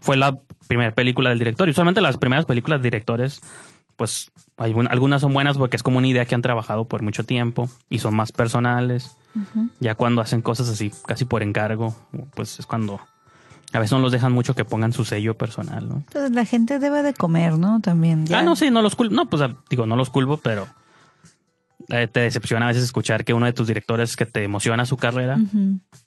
[0.00, 1.68] fue la primera película del director.
[1.68, 3.40] Y usualmente las primeras películas de directores,
[3.96, 7.70] pues algunas son buenas porque es como una idea que han trabajado por mucho tiempo
[7.88, 9.16] y son más personales.
[9.78, 11.94] Ya cuando hacen cosas así, casi por encargo,
[12.34, 13.00] pues es cuando
[13.72, 15.96] a veces no los dejan mucho que pongan su sello personal, ¿no?
[15.96, 17.80] Entonces la gente debe de comer, ¿no?
[17.80, 18.26] También.
[18.26, 18.38] ya.
[18.38, 19.14] Ah, no, sí, no los culpo.
[19.14, 20.66] No, pues ah, digo, no los culpo, pero
[21.86, 25.38] te decepciona a veces escuchar que uno de tus directores que te emociona su carrera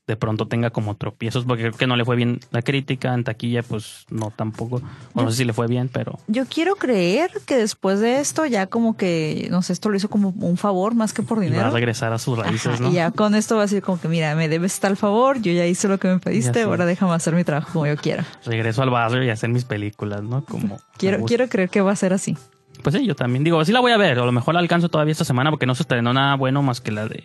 [0.07, 3.23] de pronto tenga como tropiezos porque creo que no le fue bien la crítica en
[3.23, 4.81] taquilla, pues no tampoco.
[5.13, 8.45] O no sé si le fue bien, pero Yo quiero creer que después de esto
[8.45, 11.43] ya como que, no sé, esto lo hizo como un favor más que por va
[11.43, 11.71] a dinero.
[11.71, 12.89] regresar a sus raíces, Ajá, ¿no?
[12.89, 15.51] Y ya con esto va a decir como que, mira, me debes tal favor, yo
[15.53, 18.25] ya hice lo que me pediste, ahora déjame hacer mi trabajo como yo quiera.
[18.45, 20.43] Regreso al barrio y hacer mis películas, ¿no?
[20.43, 22.37] Como Quiero, quiero creer que va a ser así.
[22.83, 24.59] Pues sí, yo también digo, sí la voy a ver, o a lo mejor la
[24.59, 27.23] alcanzo todavía esta semana porque no se estrenó nada bueno más que la de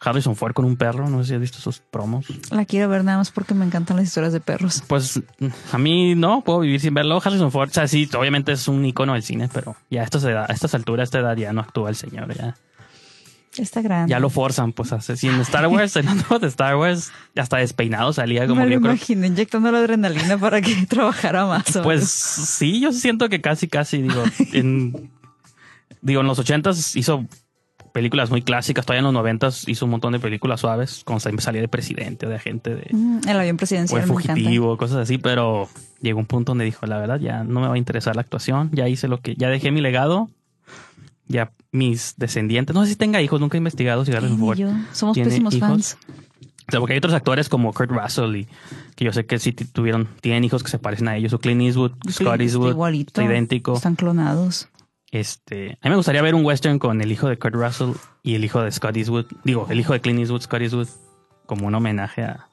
[0.00, 2.26] Harrison Ford con un perro, no sé si has visto esos promos.
[2.50, 4.82] La quiero ver nada más porque me encantan las historias de perros.
[4.86, 5.20] Pues
[5.72, 7.20] a mí no puedo vivir sin verlo.
[7.24, 10.22] Harrison Ford, o sea, sí, obviamente es un icono del cine, pero ya a estas,
[10.24, 12.54] edad- a estas alturas, a esta edad ya no actúa el señor, ya,
[13.58, 14.10] Está grande.
[14.10, 15.16] ya lo forzan, pues hace.
[15.16, 18.80] Si en Star Wars, en nueva de Star Wars, hasta despeinado salía como me yo
[18.80, 21.76] creo- imagino inyectando la adrenalina para que trabajara más.
[21.76, 21.82] ¿o?
[21.82, 25.10] Pues sí, yo siento que casi, casi, digo, en,
[26.00, 27.24] digo, en los ochentas hizo
[27.92, 31.30] películas muy clásicas, todavía en los noventas hizo un montón de películas suaves, cuando sa-
[31.38, 34.34] salía de presidente, de agente, de Mm, el avión o presidencial de encanta.
[34.34, 35.66] fugitivo, cosas así, pero
[36.02, 38.68] llegó un punto donde dijo, la verdad, ya no me va a interesar la actuación,
[38.72, 40.28] ya hice lo que, ya dejé mi legado,
[41.28, 44.70] ya mis descendientes, no sé si tenga hijos, nunca he investigado si Harrison Ford yo.
[44.92, 45.68] Somos tiene pésimos hijos.
[45.68, 45.98] fans.
[46.68, 48.48] O sea, porque hay otros actores como Kurt Russell y
[48.96, 51.62] que yo sé que sí tuvieron, tienen hijos que se parecen a ellos, o Clint
[51.62, 53.22] Eastwood, Scott Eastwood, igualito.
[53.22, 53.74] idéntico.
[53.74, 54.68] Están clonados.
[55.12, 57.92] Este, a mí me gustaría ver un western con el hijo de Kurt Russell
[58.24, 60.88] y el hijo de Scott Eastwood, digo, el hijo de Clint Eastwood, Scott Eastwood,
[61.46, 62.48] como un homenaje a...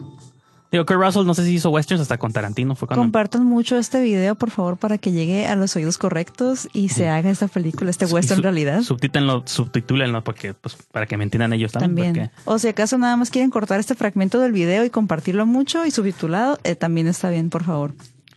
[0.74, 3.04] Digo, Kurt Russell no sé si hizo westerns hasta con Tarantino, fue cuando...
[3.04, 7.10] Compartan mucho este video, por favor, para que llegue a los oídos correctos y se
[7.10, 8.82] haga esta película, este western Su- realidad.
[8.82, 12.08] Subtítenlo, subtitúlenlo porque, pues, para que me entiendan ellos también.
[12.08, 12.32] También.
[12.46, 15.92] O si acaso nada más quieren cortar este fragmento del video y compartirlo mucho y
[15.92, 17.94] subtitulado, eh, también está bien, por favor.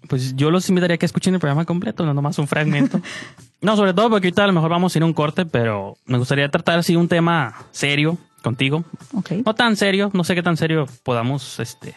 [0.07, 3.01] Pues, yo los invitaría a que escuchen el programa completo, no nomás un fragmento.
[3.62, 5.96] no, sobre todo porque ahorita a lo mejor vamos a ir a un corte, pero
[6.05, 8.85] me gustaría tratar así un tema serio contigo.
[9.14, 9.33] Ok.
[9.42, 11.96] No tan serio, no sé qué tan serio podamos este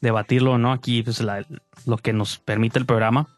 [0.00, 1.22] debatirlo no aquí pues
[1.86, 3.28] lo que nos permite el programa.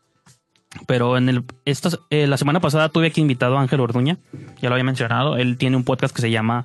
[0.87, 4.16] Pero en el esta, eh, la semana pasada tuve aquí invitado a Ángel Orduña,
[4.61, 6.64] ya lo había mencionado, él tiene un podcast que se llama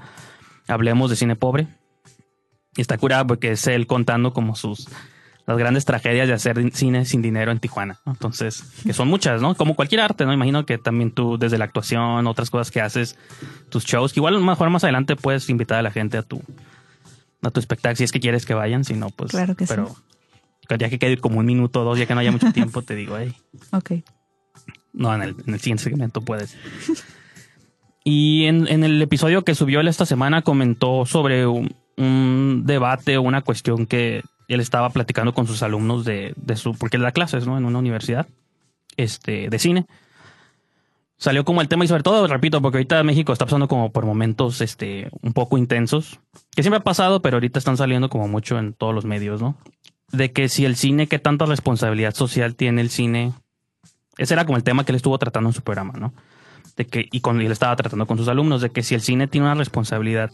[0.68, 1.68] Hablemos de cine pobre.
[2.78, 4.88] Y está curado porque es él contando como sus
[5.48, 8.00] las grandes tragedias de hacer cine sin dinero en Tijuana.
[8.06, 9.56] Entonces, que son muchas, ¿no?
[9.56, 10.34] Como cualquier arte, ¿no?
[10.34, 13.18] Imagino que también tú, desde la actuación, otras cosas que haces,
[13.70, 16.44] tus shows, que igual mejor más adelante puedes invitar a la gente a tu,
[17.48, 19.32] a tu espectáculo, si es que quieres que vayan, si no, pues.
[19.32, 19.74] Claro que sí.
[20.68, 22.82] pero ya que quede como un minuto o dos, ya que no haya mucho tiempo,
[22.82, 23.34] te digo, hey,
[23.72, 23.92] Ok.
[24.94, 26.56] no, en el, en el siguiente segmento puedes.
[28.04, 33.18] Y en, en el episodio que subió él esta semana comentó sobre un, un debate
[33.18, 37.04] o una cuestión que él estaba platicando con sus alumnos de, de su, porque él
[37.04, 37.58] da clases, ¿no?
[37.58, 38.28] En una universidad,
[38.96, 39.88] este, de cine.
[41.18, 44.06] Salió como el tema y sobre todo, repito, porque ahorita México está pasando como por
[44.06, 46.20] momentos, este, un poco intensos,
[46.56, 49.58] que siempre ha pasado, pero ahorita están saliendo como mucho en todos los medios, ¿no?
[50.12, 53.34] De que si el cine, qué tanta responsabilidad social tiene el cine
[54.18, 56.14] ese era como el tema que él estuvo tratando en su programa, ¿no?
[56.76, 59.28] De que, y con, él estaba tratando con sus alumnos, de que si el cine
[59.28, 60.32] tiene una responsabilidad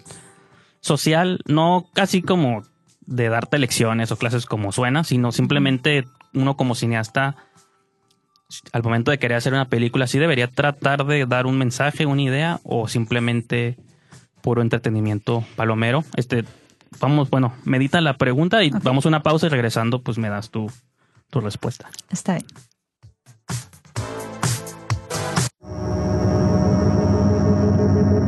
[0.79, 2.63] social, no casi como
[3.05, 7.35] de darte lecciones o clases como suena, sino simplemente uno como cineasta,
[8.71, 12.21] al momento de querer hacer una película, sí debería tratar de dar un mensaje, una
[12.21, 13.77] idea, o simplemente
[14.41, 16.03] puro entretenimiento palomero.
[16.15, 16.43] Este,
[16.99, 20.49] vamos, bueno, medita la pregunta y vamos a una pausa y regresando, pues me das
[20.49, 20.71] tu,
[21.29, 21.89] tu respuesta.
[22.09, 22.45] Está bien.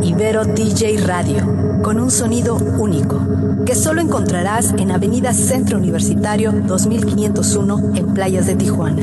[0.05, 3.19] Ibero DJ Radio, con un sonido único,
[3.65, 9.01] que solo encontrarás en Avenida Centro Universitario 2501 en Playas de Tijuana.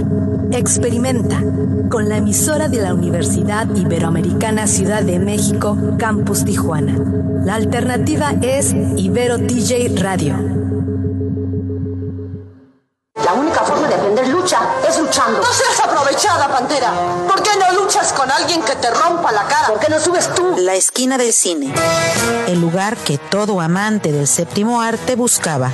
[0.52, 1.42] Experimenta
[1.88, 6.96] con la emisora de la Universidad Iberoamericana Ciudad de México, Campus Tijuana.
[7.44, 10.61] La alternativa es Ibero DJ Radio.
[18.82, 19.68] Te rompa la cara?
[19.68, 20.56] ¿Por qué no subes tú?
[20.58, 21.72] La esquina del cine.
[22.48, 25.70] El lugar que todo amante del séptimo arte buscaba.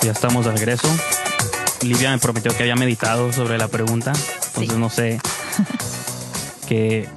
[0.00, 0.88] Ya estamos de regreso.
[1.82, 4.12] Livia me prometió que había meditado sobre la pregunta,
[4.46, 5.20] entonces no sé
[6.68, 7.08] qué,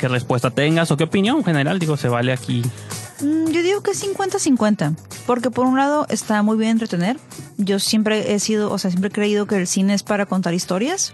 [0.00, 1.78] qué respuesta tengas o qué opinión en general.
[1.78, 2.62] Digo, se vale aquí.
[3.20, 4.94] Mm, Yo digo que es 50-50,
[5.26, 7.18] porque por un lado está muy bien entretener.
[7.56, 10.54] Yo siempre he sido, o sea, siempre he creído que el cine es para contar
[10.54, 11.12] historias.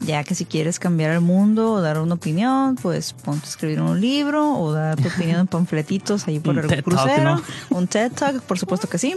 [0.00, 3.80] Ya que si quieres cambiar el mundo o dar una opinión, pues ponte a escribir
[3.80, 7.34] un libro o dar tu opinión en panfletitos ahí por Un el TED Talk, crucero.
[7.36, 7.42] ¿no?
[7.70, 9.16] Un TED Talk, por supuesto que sí.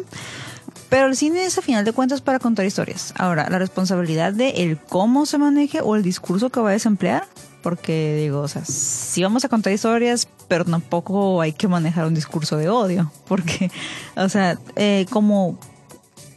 [0.90, 3.14] Pero el cine es a final de cuentas para contar historias.
[3.16, 7.28] Ahora, la responsabilidad de el cómo se maneje o el discurso que vayas a emplear,
[7.62, 12.14] porque digo, o sea, sí vamos a contar historias, pero tampoco hay que manejar un
[12.14, 13.72] discurso de odio, porque,
[14.16, 15.58] o sea, eh, como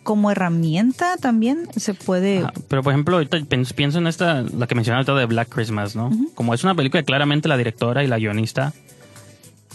[0.02, 3.38] como herramienta también se puede Ajá, Pero por ejemplo, ahorita
[3.74, 6.10] pienso en esta, la que mencioné ahorita de Black Christmas, ¿no?
[6.34, 8.74] Como es una película que claramente la directora y la guionista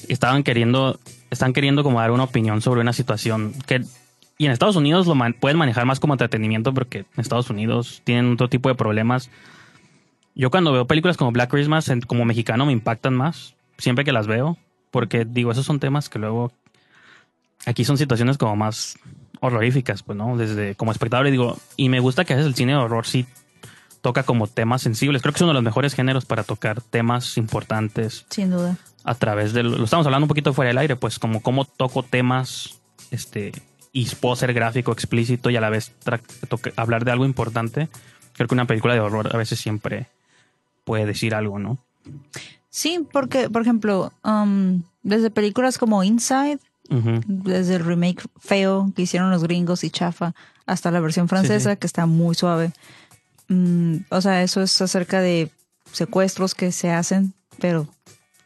[0.08, 1.00] estaban queriendo,
[1.32, 3.82] están queriendo como dar una opinión sobre una situación que
[4.38, 8.02] y en Estados Unidos lo man- pueden manejar más como entretenimiento porque en Estados Unidos
[8.06, 9.30] tienen otro tipo de problemas.
[10.40, 14.26] Yo cuando veo películas como Black Christmas como mexicano me impactan más siempre que las
[14.26, 14.58] veo
[14.90, 16.54] porque digo esos son temas que luego
[17.66, 18.98] aquí son situaciones como más
[19.42, 20.38] horroríficas, pues, ¿no?
[20.38, 23.06] Desde como espectador y digo, y me gusta que a veces el cine de horror
[23.06, 23.26] sí
[24.00, 25.22] toca como temas sensibles.
[25.22, 28.78] Creo que es uno de los mejores géneros para tocar temas importantes sin duda.
[29.04, 32.02] a través de lo, estamos hablando un poquito fuera del aire, pues como cómo toco
[32.02, 32.80] temas
[33.12, 33.52] este
[33.92, 35.92] y puedo ser gráfico, explícito y a la vez
[36.78, 37.90] hablar de algo importante.
[38.32, 40.08] Creo que una película de horror a veces siempre
[40.90, 41.78] puede decir algo, ¿no?
[42.72, 46.58] Sí, porque, por ejemplo, um, desde películas como Inside,
[47.28, 50.34] desde el remake feo que hicieron los gringos y chafa,
[50.66, 51.78] hasta la versión francesa Sí, sí.
[51.80, 52.72] que está muy suave.
[53.50, 55.52] Mm, o sea, eso es acerca de
[55.92, 57.88] secuestros que se hacen, pero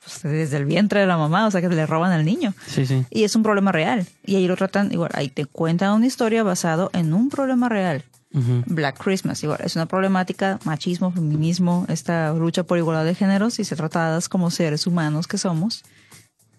[0.03, 2.53] pues, desde el vientre de la mamá, o sea, que le roban al niño.
[2.67, 3.05] Sí, sí.
[3.09, 4.05] Y es un problema real.
[4.25, 8.03] Y ahí lo tratan, igual, ahí te cuentan una historia basado en un problema real.
[8.33, 13.63] Black Christmas, igual, es una problemática, machismo, feminismo, esta lucha por igualdad de géneros y
[13.63, 15.83] ser tratadas como seres humanos que somos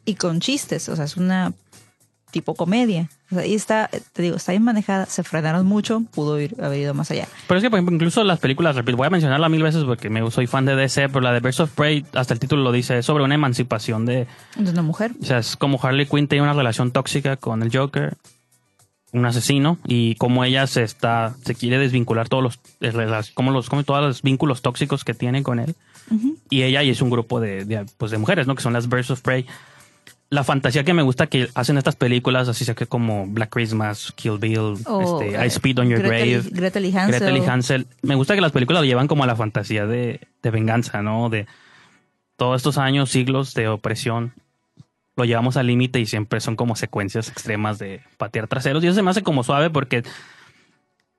[0.05, 1.53] y con chistes, o sea, es una
[2.35, 3.09] tipo comedia.
[3.31, 6.81] O sea, y está, te digo, está bien manejada, se frenaron mucho, pudo ir, haber
[6.81, 7.29] ido más allá.
[7.47, 10.11] Pero es que, por ejemplo, incluso las películas, repito, voy a mencionarla mil veces porque
[10.11, 12.73] me, soy fan de DC, pero la de Birds of Prey, hasta el título lo
[12.73, 15.13] dice, es sobre una emancipación de, De una mujer.
[15.23, 18.17] O sea, es como Harley Quinn tiene una relación tóxica con el Joker,
[19.15, 23.71] un asesino, y como ella se está, se quiere desvincular todos los, rela- como los,
[23.71, 25.75] como todos los vínculos tóxicos que tiene con él.
[26.51, 28.55] Y ella y es un grupo de, de, pues de mujeres, ¿no?
[28.55, 29.47] Que son las Birds of Prey.
[30.29, 34.13] La fantasía que me gusta que hacen estas películas, así sea que como Black Christmas,
[34.17, 37.21] Kill Bill, O, este, eh, I Speed on Your Grave, Gretel y Hansel.
[37.21, 37.87] Gretel y Hansel.
[38.03, 41.31] Me gusta que las películas lo llevan como a la fantasía de, de venganza, ¿no?
[41.31, 41.47] De
[42.37, 44.33] todos estos años, siglos de opresión
[45.17, 48.83] lo llevamos al límite y siempre son como secuencias extremas de patear traseros.
[48.83, 50.03] Y eso se me hace como suave porque,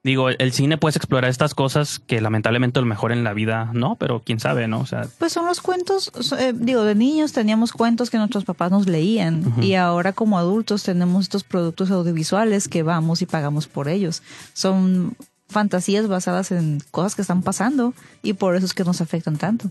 [0.03, 3.95] digo, el cine puedes explorar estas cosas que lamentablemente lo mejor en la vida no,
[3.95, 4.79] pero quién sabe, ¿no?
[4.81, 8.71] O sea, Pues son los cuentos, eh, digo, de niños teníamos cuentos que nuestros papás
[8.71, 13.87] nos leían y ahora como adultos tenemos estos productos audiovisuales que vamos y pagamos por
[13.87, 14.23] ellos.
[14.53, 15.15] Son
[15.47, 19.69] fantasías basadas en cosas que están pasando y por eso es que nos afectan tanto.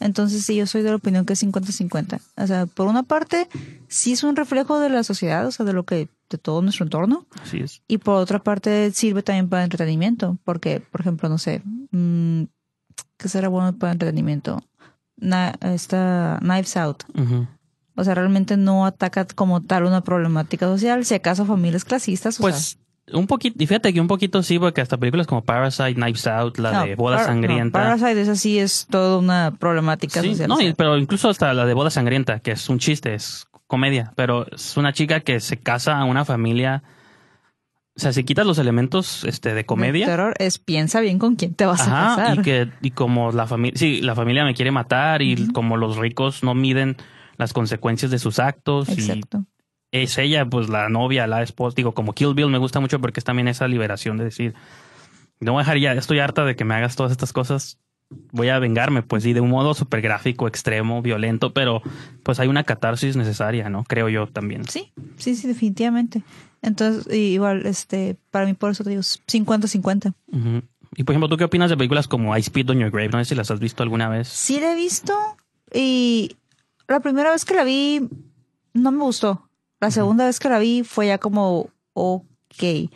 [0.00, 2.20] Entonces sí, yo soy de la opinión que es 50-50.
[2.36, 3.48] O sea, por una parte,
[3.88, 6.84] sí es un reflejo de la sociedad, o sea, de lo que, de todo nuestro
[6.84, 7.26] entorno.
[7.42, 7.82] así es.
[7.88, 12.42] Y por otra parte sirve también para entretenimiento, porque, por ejemplo, no sé, mm,
[13.16, 14.62] ¿qué será bueno para entretenimiento?
[15.16, 17.02] Na- esta Knives Out.
[17.96, 22.38] O sea, realmente no ataca como tal una problemática social, si acaso familias clasistas.
[22.38, 22.78] o Pues
[23.12, 26.58] un poquito, y fíjate que un poquito sí, porque hasta películas como Parasite, Knives Out,
[26.58, 27.78] la de Boda Par- no, Sangrienta.
[27.78, 30.48] Parasite es así, es toda una problemática Sí, social.
[30.48, 34.12] no, y- pero incluso hasta la de Boda Sangrienta, que es un chiste, es comedia,
[34.16, 36.82] pero es una chica que se casa a una familia.
[37.96, 40.04] O sea, si quitas los elementos este, de comedia.
[40.04, 42.38] el terror es piensa bien con quién te vas a Ajá, casar.
[42.38, 45.96] y que y como la familia, sí, la familia me quiere matar y como los
[45.96, 46.96] ricos no miden
[47.38, 49.38] las consecuencias de sus actos Exacto.
[49.42, 49.57] y
[49.92, 53.20] es ella, pues la novia, la esposa, digo, como Kill Bill me gusta mucho porque
[53.20, 54.54] es también esa liberación de decir,
[55.40, 57.78] no voy a dejar ya, estoy harta de que me hagas todas estas cosas,
[58.32, 61.82] voy a vengarme, pues sí, de un modo súper gráfico, extremo, violento, pero
[62.22, 63.84] pues hay una catarsis necesaria, ¿no?
[63.84, 64.64] Creo yo también.
[64.66, 66.22] Sí, sí, sí, definitivamente.
[66.62, 70.14] Entonces, y igual, este, para mí por eso te digo 50-50.
[70.32, 70.62] Ujú.
[70.96, 73.10] Y por ejemplo, ¿tú qué opinas de películas como I Spit on Your Grave?
[73.10, 74.28] No sé si las has visto alguna vez.
[74.28, 75.14] Sí la he visto
[75.72, 76.36] y
[76.88, 78.08] la primera vez que la vi
[78.72, 79.47] no me gustó.
[79.80, 82.90] La segunda vez que la vi fue ya como ok.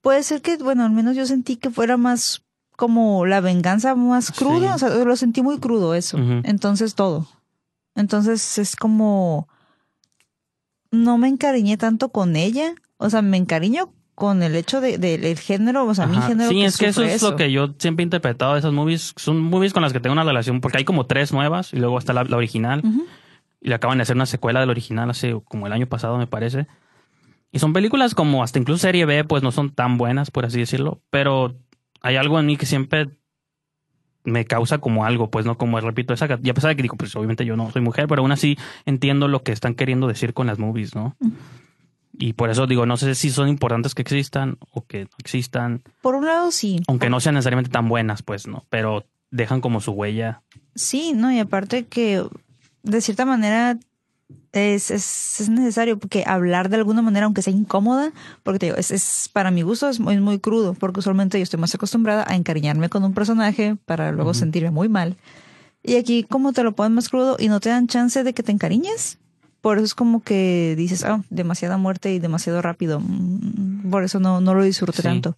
[0.00, 2.42] Puede ser que, bueno, al menos yo sentí que fuera más
[2.76, 4.84] como la venganza más cruda, Sí.
[4.84, 6.18] o sea, lo sentí muy crudo eso.
[6.44, 7.26] Entonces todo.
[7.94, 9.48] Entonces es como
[10.90, 15.24] no me encariñé tanto con ella, o sea, me encariño con el hecho de, del
[15.24, 17.74] el género, o sea, mi género Sí, que es que eso es lo que yo
[17.78, 19.14] siempre he interpretado de esas movies.
[19.16, 21.98] Son movies con las que tengo una relación, porque hay como tres nuevas y luego
[21.98, 22.82] está la, la original.
[23.62, 26.26] Y le acaban de hacer una secuela del original hace como el año pasado, me
[26.26, 26.66] parece.
[27.52, 30.58] Y son películas como hasta incluso serie B, pues no son tan buenas, por así
[30.58, 31.00] decirlo.
[31.10, 31.54] Pero
[32.00, 33.10] hay algo en mí que siempre
[34.24, 36.96] me causa como algo, pues no como repito, esa, y a pesar de que digo,
[36.96, 40.32] pues obviamente yo no soy mujer, pero aún así entiendo lo que están queriendo decir
[40.32, 41.16] con las movies, ¿no?
[42.12, 45.82] Y por eso digo, no sé si son importantes que existan o que no existan,
[46.02, 49.80] Por un lado sí, aunque no sean necesariamente tan buenas, pues no, pero dejan como
[49.80, 50.42] su huella.
[50.74, 52.24] Sí, no, y aparte que
[52.82, 53.78] de cierta manera
[54.52, 58.78] es, es, es necesario porque hablar de alguna manera, aunque sea incómoda, porque te digo,
[58.78, 62.24] es, es para mi gusto es muy, muy crudo, porque usualmente yo estoy más acostumbrada
[62.26, 65.16] a encariñarme con un personaje para luego sentirme muy mal.
[65.82, 68.42] Y aquí como te lo ponen más crudo y no te dan chance de que
[68.42, 69.18] te encariñes,
[69.60, 73.00] por eso es como que dices, ah, demasiada muerte y demasiado rápido.
[73.00, 75.02] Mm, Por eso no, no lo disfruté Sí.
[75.02, 75.36] tanto.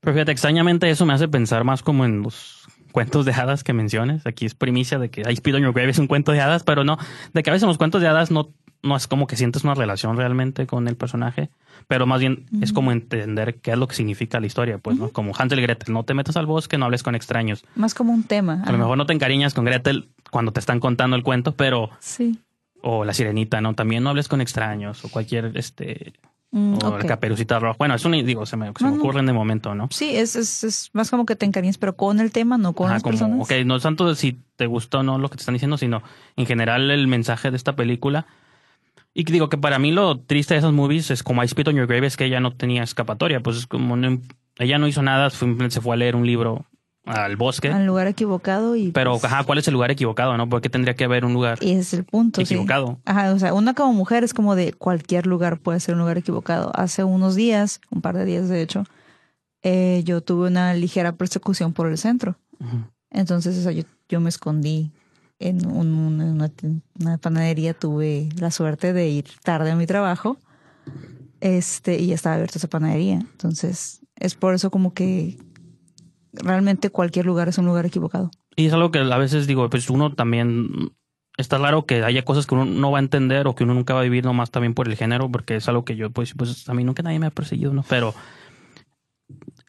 [0.00, 2.59] Pero fíjate, extrañamente eso me hace pensar más como en los
[2.92, 4.26] cuentos de hadas que menciones.
[4.26, 6.62] Aquí es primicia de que I Speed on Your Grave es un cuento de hadas,
[6.64, 6.98] pero no,
[7.32, 8.50] de que a veces en los cuentos de hadas no,
[8.82, 11.50] no es como que sientes una relación realmente con el personaje,
[11.86, 15.10] pero más bien es como entender qué es lo que significa la historia, pues, ¿no?
[15.10, 17.64] Como Hansel y Gretel, no te metas al bosque, no hables con extraños.
[17.74, 18.62] Más como un tema.
[18.66, 21.90] A lo mejor no te encariñas con Gretel cuando te están contando el cuento, pero,
[22.00, 22.38] Sí.
[22.82, 23.74] o la sirenita, ¿no?
[23.74, 26.14] También no hables con extraños, o cualquier, este,
[26.52, 27.00] Mm, o ok.
[27.00, 27.76] el caperucita roja.
[27.78, 29.02] Bueno, eso ni digo, se me, se me No, no.
[29.02, 29.88] ocurre en el momento, ¿no?
[29.92, 32.86] Sí, es, es, es más como que te encariñes, pero con el tema, no con
[32.86, 33.40] Ajá, las como, personas.
[33.40, 35.78] ok, no es tanto de si te gustó o no lo que te están diciendo,
[35.78, 36.02] sino
[36.36, 38.26] en general el mensaje de esta película.
[39.14, 41.76] Y digo que para mí lo triste de esas movies es como I Spit on
[41.76, 43.40] Your Grave, es que ella no tenía escapatoria.
[43.40, 44.20] Pues es como, no-
[44.58, 46.66] ella no hizo nada, simplemente se fue a leer un libro
[47.04, 47.68] al bosque.
[47.70, 48.92] Al lugar equivocado y.
[48.92, 50.48] Pero, pues, ajá, ¿cuál es el lugar equivocado, no?
[50.48, 52.40] Porque tendría que haber un lugar y ese es el punto.
[52.44, 52.54] sí.
[52.54, 53.00] equivocado.
[53.04, 56.18] Ajá, o sea, una como mujer es como de cualquier lugar puede ser un lugar
[56.18, 56.70] equivocado.
[56.74, 58.84] Hace unos días, un par de días de hecho,
[59.62, 62.36] eh, yo tuve una ligera persecución por el centro.
[63.10, 64.92] Entonces, o sea, yo, yo me escondí
[65.38, 67.72] en, un- en una, tien- una panadería.
[67.74, 70.36] Tuve la suerte de ir tarde a mi trabajo.
[71.40, 73.14] Este, y ya estaba abierta esa panadería.
[73.20, 75.38] Entonces, es por eso como que
[76.32, 78.30] realmente cualquier lugar es un lugar equivocado.
[78.56, 80.92] Y es algo que a veces digo, pues uno también
[81.36, 83.94] está claro que haya cosas que uno no va a entender o que uno nunca
[83.94, 86.68] va a vivir nomás también por el género, porque es algo que yo, pues, pues
[86.68, 87.84] a mí nunca nadie me ha perseguido, ¿no?
[87.88, 88.14] Pero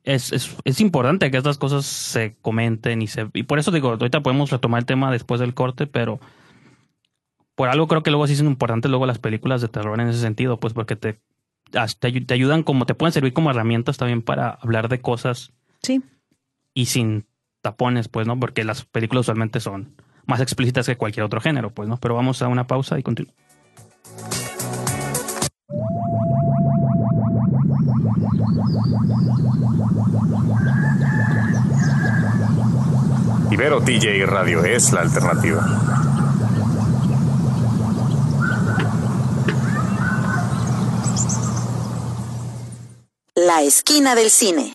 [0.04, 3.30] es, es, es importante que estas cosas se comenten y se...
[3.34, 6.20] Y por eso digo, ahorita podemos retomar el tema después del corte, pero
[7.56, 10.20] por algo creo que luego sí son importantes luego las películas de terror en ese
[10.20, 11.22] sentido, pues porque te,
[12.00, 16.02] te, te ayudan como, te pueden servir como herramientas también para hablar de cosas Sí
[16.74, 17.28] y sin
[17.62, 18.40] tapones, pues, ¿no?
[18.40, 19.96] Porque las películas usualmente son
[20.26, 21.98] más explícitas que cualquier otro género, pues, ¿no?
[21.98, 23.42] Pero vamos a una pausa y continuamos.
[33.52, 35.82] Ibero TJ Radio es la alternativa.
[43.36, 44.72] La esquina del cine.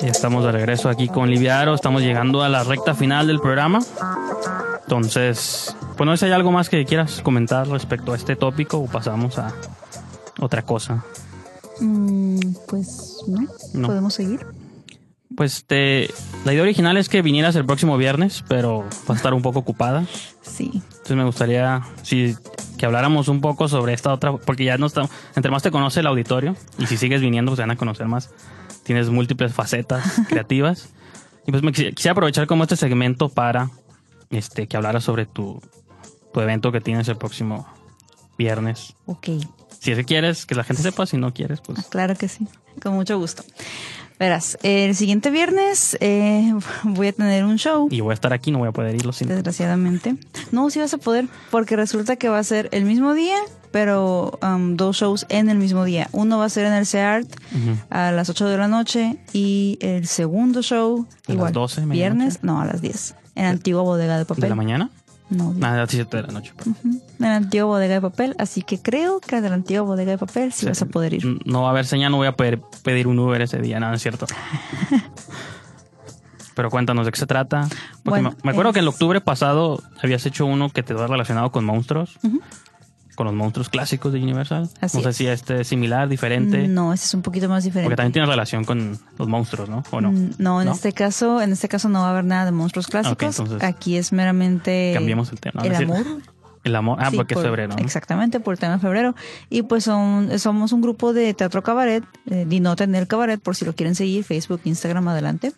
[0.00, 1.74] Ya estamos de regreso aquí con Liviaro.
[1.74, 3.80] Estamos llegando a la recta final del programa.
[4.82, 8.78] Entonces, pues no sé si hay algo más que quieras comentar respecto a este tópico
[8.78, 9.52] o pasamos a
[10.40, 11.04] otra cosa.
[11.80, 13.46] Mm, pues no.
[13.74, 13.88] No.
[13.88, 14.46] Podemos seguir.
[15.36, 16.10] Pues te,
[16.44, 19.60] la idea original es que vinieras el próximo viernes, pero va a estar un poco
[19.60, 20.04] ocupada.
[20.42, 20.70] Sí.
[20.74, 22.34] Entonces me gustaría si,
[22.76, 26.00] que habláramos un poco sobre esta otra, porque ya no está, entre más te conoce
[26.00, 28.30] el auditorio y si sigues viniendo, pues se van a conocer más.
[28.84, 30.88] Tienes múltiples facetas creativas.
[31.46, 33.70] Y pues me quisi- quisiera aprovechar como este segmento para
[34.30, 35.60] este, que hablaras sobre tu,
[36.32, 37.66] tu evento que tienes el próximo
[38.38, 38.94] viernes.
[39.06, 39.28] Ok.
[39.80, 42.46] Si es que quieres, que la gente sepa, si no quieres, pues Claro que sí.
[42.80, 43.42] Con mucho gusto.
[44.22, 46.54] Verás, el siguiente viernes eh,
[46.84, 47.88] voy a tener un show.
[47.90, 49.34] y voy a estar aquí, no voy a poder ir, lo siento.
[49.34, 50.14] Desgraciadamente.
[50.52, 53.34] No, sí vas a poder, porque resulta que va a ser el mismo día,
[53.72, 56.08] pero um, dos shows en el mismo día.
[56.12, 57.76] Uno va a ser en el CEART Ujú.
[57.90, 61.94] a las 8 de la noche y el segundo show, ¿A las igual, 12, medianoche?
[61.98, 64.42] viernes, no, a las 10, en la antigua bodega de papel.
[64.42, 64.90] ¿De la mañana?
[65.36, 66.52] No, Nada, a las 7 de la noche.
[66.56, 66.68] pues.
[66.84, 70.18] en la antigua bodega de papel, así que creo que de la antigua bodega de
[70.18, 71.40] papel sí, vas a poder ir.
[71.46, 73.94] No va a haber señal, no voy a poder pedir un Uber ese día, nada,
[73.94, 74.26] es cierto.
[76.54, 77.62] Pero cuéntanos de qué se trata.
[78.02, 80.82] Porque Bueno, me, me acuerdo es- que en el octubre pasado habías hecho uno que
[80.82, 82.18] te va relacionado con monstruos.
[83.14, 84.70] Con los monstruos clásicos de Universal.
[84.80, 85.16] Así no sé es.
[85.16, 86.66] si este es similar, diferente.
[86.68, 87.86] No, ese es un poquito más diferente.
[87.86, 89.82] Porque también tiene relación con los monstruos, ¿no?
[89.90, 90.12] ¿O no?
[90.12, 90.72] Mm, No, en ¿No?
[90.74, 93.40] este caso, en este caso no va a haber nada de monstruos clásicos.
[93.62, 95.62] Aquí es meramente Cambiemos el tema.
[95.62, 95.68] ¿no?
[95.70, 96.06] el amor.
[96.64, 96.96] El amor.
[97.00, 97.74] Ah, Sí, porque por- es febrero.
[97.76, 97.82] ¿no?
[97.84, 99.16] Exactamente, por el tema de febrero.
[99.50, 103.56] Y pues son, somos un grupo de teatro cabaret, eh, Dinota en el cabaret, por
[103.56, 105.52] si lo quieren seguir, Facebook, Instagram, adelante.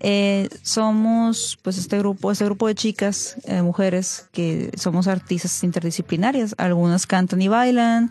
[0.00, 6.54] Eh, somos pues este grupo, este grupo de chicas, eh, mujeres, que somos artistas interdisciplinarias.
[6.58, 8.10] Algunas cantan y bailan,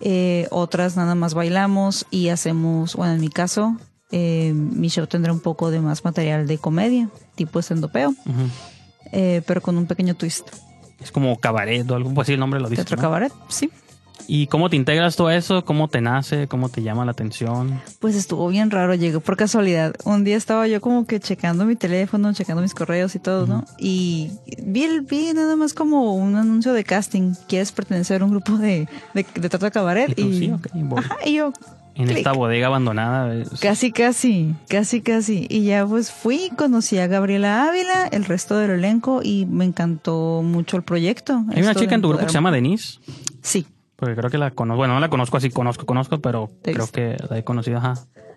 [0.00, 3.76] eh, otras nada más bailamos y hacemos, bueno, en mi caso,
[4.10, 8.14] eh, mi show tendrá un poco de más material de comedia, tipo estendopeo,
[9.12, 10.48] eh, pero con un pequeño twist.
[11.00, 12.82] Es como cabaret o algo, pues sí, el nombre lo dice.
[12.82, 13.02] Teatro ¿no?
[13.02, 13.70] cabaret, sí.
[14.28, 15.64] ¿Y cómo te integras todo eso?
[15.64, 16.46] ¿Cómo te nace?
[16.48, 17.80] ¿Cómo te llama la atención?
[17.98, 19.94] Pues estuvo bien raro, llegó por casualidad.
[20.04, 23.64] Un día estaba yo como que checando mi teléfono, checando mis correos y todo, ¿no?
[23.78, 24.30] Y
[24.62, 27.34] vi, el- vi nada más como un anuncio de casting.
[27.48, 30.10] ¿Quieres pertenecer a un grupo de, de, de teatro de cabaret?
[30.10, 30.98] Y tú, Y, sí, ok, voy.
[31.00, 31.52] Ajá, y yo,
[31.94, 33.34] En esta bodega abandonada.
[33.34, 35.46] es- Casi, casi, casi, casi.
[35.50, 40.40] Y ya pues fui, conocí a Gabriela Ávila, el resto del elenco y me encantó
[40.42, 41.44] mucho el proyecto.
[41.54, 42.98] Hay una chica en tu grupo que se llama Denise.
[43.42, 43.66] Sí,
[44.02, 44.78] Porque creo que la conozco.
[44.78, 47.94] Bueno, no la conozco así, conozco, conozco, pero ¿Te creo que la he conocido, ajá.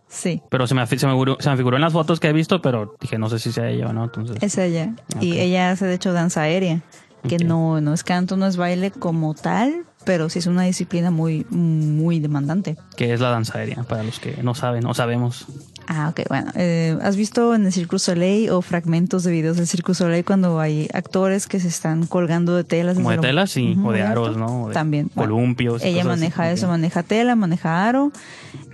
[0.07, 0.39] sí.
[0.51, 2.61] Pero se me, se, me figuró, se me figuró en las fotos que he visto,
[2.61, 4.03] pero dije, no sé si sea ella o no.
[4.03, 4.93] Entonces, Es ella.
[5.19, 6.81] Y ella hace de hecho danza aérea,
[7.27, 11.09] que no, no es canto, no es baile como tal, pero sí es una disciplina
[11.09, 12.77] muy, muy demandante.
[12.95, 13.81] ¿qué es la danza aérea?
[13.81, 15.47] Para los que no saben o sabemos.
[15.87, 16.51] Ah, ok, bueno.
[16.55, 20.59] eh, ¿Has visto en el Cirque Soleil o fragmentos de videos del Cirque Soleil cuando
[20.59, 22.95] hay actores que se están colgando de telas?
[22.95, 23.77] Como de telas, sí.
[23.83, 24.67] O de aros, ¿no?
[24.69, 25.09] De También.
[25.13, 25.83] Columpios.
[25.83, 26.07] ella así.
[26.07, 28.11] maneja eso, maneja tela, maneja aro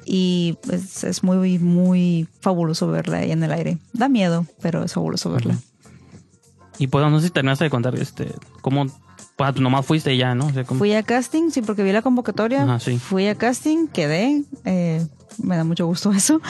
[0.06, 3.78] y pues, es muy, muy fabuloso verla ahí en el aire.
[3.94, 5.58] Da miedo, pero es fabuloso verla.
[6.78, 8.88] Y pues no sé si terminaste de contar este, cómo,
[9.36, 10.48] pues tú nomás fuiste ya, ¿no?
[10.48, 12.64] O sea, cómo- Fui a casting, sí, porque vi la convocatoria.
[12.64, 12.98] Ajá, sí.
[12.98, 14.44] Fui a casting, quedé.
[14.66, 15.06] eh,
[15.44, 16.42] me da mucho gusto eso.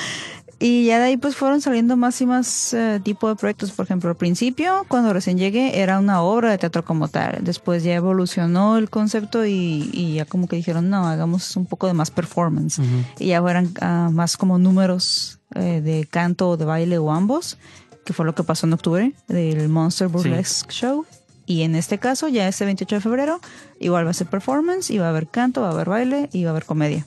[0.64, 3.72] Y ya de ahí pues fueron saliendo más y más eh, tipo de proyectos.
[3.72, 7.40] Por ejemplo, al principio, cuando recién llegué, era una obra de teatro como tal.
[7.44, 11.88] Después ya evolucionó el concepto y, y ya como que dijeron, no, hagamos un poco
[11.88, 12.80] de más performance.
[13.18, 17.58] Y ya fueran ah, más como números eh, de canto o de baile o ambos,
[18.06, 21.08] que fue lo que pasó en octubre del Monster Burlesque Show.
[21.48, 23.42] Y en este caso, ya este 28 de febrero,
[23.80, 26.44] igual va a ser performance, y va a haber canto, va a haber baile y
[26.44, 27.06] va a haber comedia.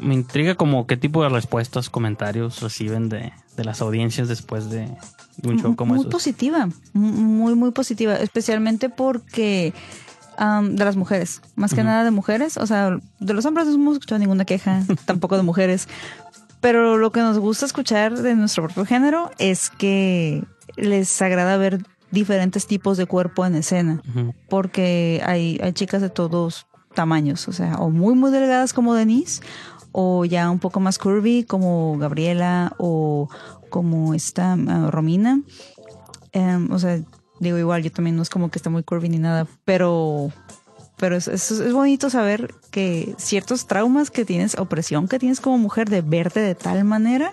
[0.00, 4.88] Me intriga como qué tipo de respuestas, comentarios reciben de, de las audiencias después de,
[5.38, 6.12] de un show como muy esos.
[6.12, 9.72] positiva, mu- muy, muy positiva, especialmente porque
[10.38, 13.94] de las mujeres, más que nada de mujeres, o sea, de los hombres no hemos
[13.94, 15.88] escuchado ninguna queja, tampoco de mujeres,
[16.60, 20.44] pero lo que nos gusta escuchar de nuestro propio género es que
[20.76, 21.82] les agrada ver
[22.12, 24.00] diferentes tipos de cuerpo en escena,
[24.48, 26.67] porque hay, hay chicas de todos
[26.98, 29.40] tamaños, o sea, o muy, muy delgadas como Denise,
[29.92, 33.28] o ya un poco más curvy como Gabriela, o
[33.70, 35.40] como esta ah, Romina.
[36.32, 37.00] Em, o sea,
[37.38, 40.32] digo igual, yo también no es como que esté muy curvy ni nada, pero
[40.96, 45.56] pero es, es, es bonito saber que ciertos traumas que tienes, opresión que tienes como
[45.56, 47.32] mujer de verte de tal manera,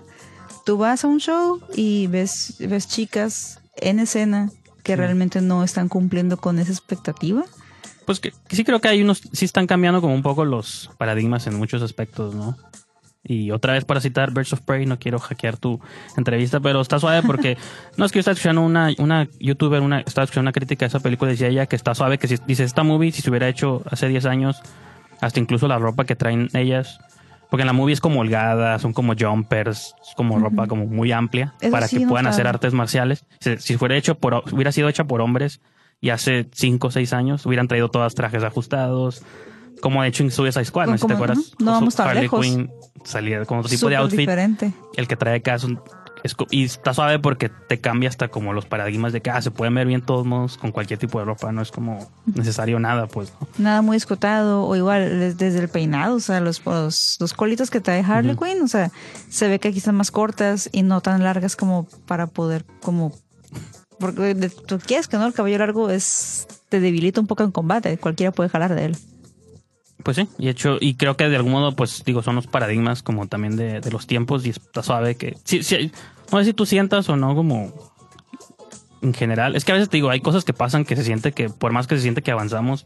[0.64, 4.52] tú vas a un show y ves, ves chicas en escena
[4.84, 7.46] que realmente no están cumpliendo con esa expectativa.
[8.06, 10.92] Pues que, que sí creo que hay unos, sí están cambiando como un poco los
[10.98, 12.56] paradigmas en muchos aspectos, ¿no?
[13.28, 15.80] Y otra vez para citar Birds of Prey, no quiero hackear tu
[16.16, 17.58] entrevista, pero está suave porque
[17.98, 20.90] no es que yo estaba escuchando una, una youtuber, una, estaba escuchando una crítica de
[20.90, 23.50] esa película decía ella que está suave, que si, dice esta movie, si se hubiera
[23.50, 24.62] hecho hace 10 años,
[25.22, 27.00] hasta incluso la ropa que traen ellas,
[27.50, 31.12] porque en la movie es como holgada, son como jumpers, es como ropa como muy
[31.12, 33.26] amplia Eso para sí que puedan hacer artes marciales.
[33.40, 35.62] Si, si fuera hecho por, hubiera sido hecha por hombres
[36.02, 39.24] y hace 5 o 6 años hubieran traído todas trajes ajustados,
[39.82, 41.54] como de hecho en Suicide Squad, no sé si te acuerdas.
[41.60, 42.46] no vamos tan Harley lejos.
[42.46, 42.72] Quinn
[43.04, 44.20] salía con otro tipo de outfit.
[44.20, 44.74] diferente.
[44.98, 45.80] El que trae acá es un-
[46.50, 49.76] y está suave porque te cambia hasta como los paradigmas de que ah, se pueden
[49.76, 53.32] ver bien todos modos con cualquier tipo de ropa, no es como necesario nada, pues.
[53.40, 53.48] ¿no?
[53.60, 57.70] Nada muy escotado, o igual des- desde el peinado, o sea, los, los, los colitos
[57.70, 58.36] que trae Harley.
[58.36, 58.90] Quinn, o sea,
[59.30, 63.12] se ve que aquí están más cortas y no tan largas como para poder, como.
[64.00, 66.48] Porque tú quieres que no, el cabello largo es.
[66.70, 68.98] te debilita un poco en combate, cualquiera puede jalar de él.
[70.04, 73.02] Pues sí, y hecho, y creo que de algún modo, pues digo, son los paradigmas
[73.02, 75.92] como también de, de los tiempos y está suave que, sí, sí,
[76.32, 77.74] no sé si tú sientas o no como
[79.02, 81.32] en general, es que a veces te digo, hay cosas que pasan que se siente
[81.32, 82.86] que, por más que se siente que avanzamos,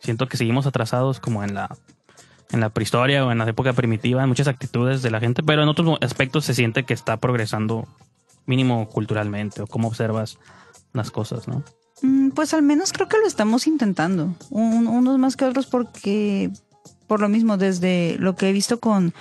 [0.00, 1.76] siento que seguimos atrasados como en la,
[2.50, 5.62] en la prehistoria o en la época primitiva, en muchas actitudes de la gente, pero
[5.62, 7.86] en otros aspectos se siente que está progresando
[8.48, 10.38] mínimo culturalmente o cómo observas
[10.92, 11.62] las cosas, ¿no?
[12.02, 14.34] Mm, Pues al menos creo que lo estamos intentando.
[14.50, 16.50] Un- unos más que otros porque,
[17.06, 19.12] por lo mismo, desde lo que he visto con,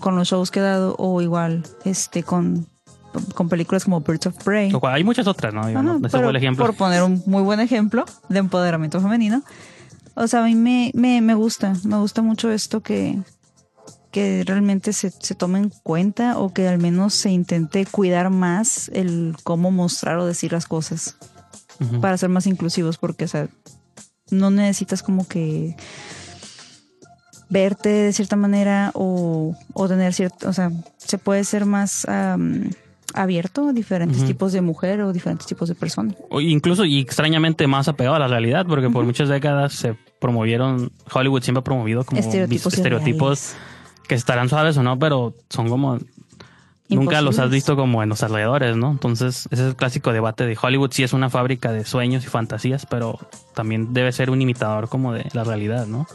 [0.00, 2.66] con los shows que he dado o igual este con,
[3.34, 4.70] con películas como Birds of Prey.
[4.72, 5.62] Cual hay muchas otras, ¿no?
[6.10, 6.64] Pero ejemplo.
[6.66, 9.42] Por poner un muy buen ejemplo de empoderamiento femenino.
[10.14, 13.18] O sea, a mí me, me, me gusta, me gusta mucho esto que,
[14.10, 18.90] que realmente se, se tome en cuenta o que al menos se intente cuidar más
[18.94, 21.16] el cómo mostrar o decir las cosas
[22.00, 23.48] para ser más inclusivos, porque, o sea,
[24.30, 25.76] no necesitas como que
[27.48, 32.70] verte de cierta manera o, o tener cierto, o sea, se puede ser más am,
[33.14, 36.16] abierto a diferentes tipos de mujer o diferentes tipos de personas.
[36.30, 40.90] O incluso y extrañamente más apegado a la realidad, porque por muchas décadas se promovieron,
[41.12, 43.54] Hollywood siempre ha promovido como Estereotipos estereotipos
[44.08, 45.98] que estarán suaves o no, pero son como
[46.88, 48.90] nunca los has visto como en los alrededores, ¿no?
[48.90, 52.28] Entonces, ese es el clásico debate de Hollywood sí es una fábrica de sueños y
[52.28, 53.18] fantasías, pero
[53.54, 56.06] también debe ser un imitador como de la realidad, ¿no?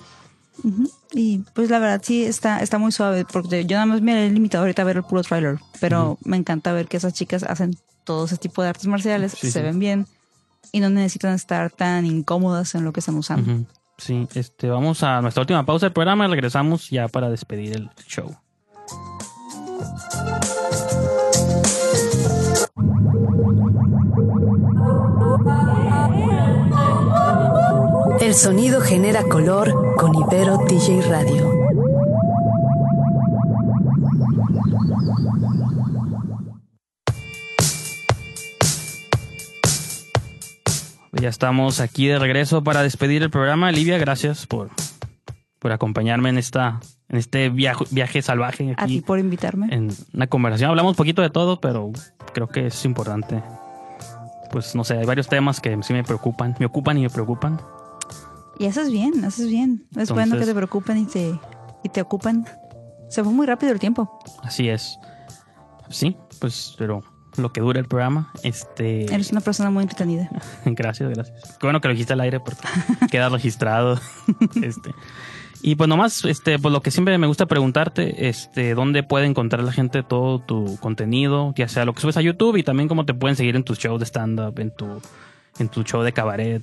[1.14, 4.30] Y pues la verdad sí está, está muy suave, porque yo nada más me he
[4.30, 7.76] limitado ahorita a ver el puro trailer, pero me encanta ver que esas chicas hacen
[8.04, 9.62] todo ese tipo de artes marciales, Sí, se sí.
[9.62, 10.08] ven bien
[10.72, 13.66] y no necesitan estar tan incómodas en lo que están usando.
[13.98, 17.90] Sí, este, vamos a nuestra última pausa del programa y regresamos ya para despedir el
[18.08, 18.36] show.
[28.20, 31.93] El sonido genera color con Ibero DJ Radio.
[41.14, 43.72] Ya estamos aquí de regreso para despedir el programa.
[43.72, 44.70] Livia, gracias por,
[45.60, 49.68] por acompañarme en esta en este viaje, viaje salvaje A ti aquí por invitarme.
[49.70, 50.72] en una conversación.
[50.72, 51.92] Hablamos poquito de todo, pero
[52.34, 53.44] creo que es importante.
[54.52, 57.60] Pues no sé, hay varios temas que sí me preocupan, me ocupan y me preocupan.
[58.58, 59.86] Y haces bien, haces bien.
[59.96, 61.40] Es bueno que te preocupen y te,
[61.84, 62.46] y te ocupen.
[63.10, 64.20] Se fue muy rápido el tiempo.
[64.42, 64.98] Así es.
[65.90, 67.04] Sí, pues pero
[67.38, 70.30] lo que dura el programa, este Eres una persona muy entretenida.
[70.66, 71.58] Gracias, gracias.
[71.60, 72.68] Qué bueno que lo dijiste al aire porque
[73.12, 74.00] queda registrado.
[74.62, 74.94] este.
[75.66, 79.64] Y pues nomás, este, pues lo que siempre me gusta preguntarte, este, dónde puede encontrar
[79.64, 83.06] la gente todo tu contenido, ya sea lo que subes a YouTube y también cómo
[83.06, 85.02] te pueden seguir en tus shows de stand-up, en tu,
[85.60, 86.62] en tu show de cabaret,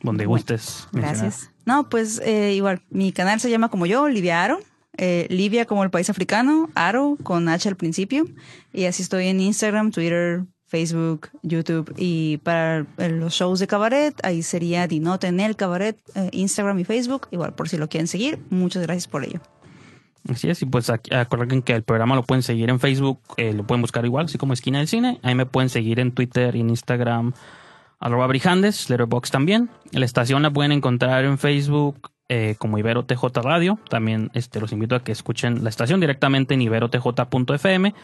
[0.00, 0.86] donde Bueno, gustes.
[0.92, 1.22] mencionar.
[1.22, 1.50] Gracias.
[1.64, 4.60] No, pues eh, igual, mi canal se llama como yo, Livia Aro.
[4.98, 8.24] Eh, Livia como el país africano, Aro con H al principio.
[8.72, 11.92] Y así estoy en Instagram, Twitter, Facebook, YouTube.
[11.96, 16.84] Y para los shows de cabaret, ahí sería Dinote en el cabaret, eh, Instagram y
[16.84, 17.28] Facebook.
[17.30, 19.40] Igual, por si lo quieren seguir, muchas gracias por ello.
[20.28, 23.52] Así es, y pues aquí, acuerden que el programa lo pueden seguir en Facebook, eh,
[23.52, 25.20] lo pueden buscar igual, así como Esquina del Cine.
[25.22, 27.32] Ahí me pueden seguir en Twitter y en Instagram,
[28.00, 29.70] arroba Brijandes, Letterboxd también.
[29.92, 33.78] La estación la pueden encontrar en Facebook eh, como Ibero TJ Radio.
[33.88, 37.94] También este, los invito a que escuchen la estación directamente en iberotj.fm,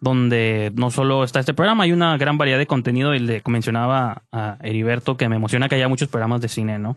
[0.00, 3.14] donde no solo está este programa, hay una gran variedad de contenido.
[3.14, 6.96] Y le mencionaba a Heriberto que me emociona que haya muchos programas de cine, ¿no?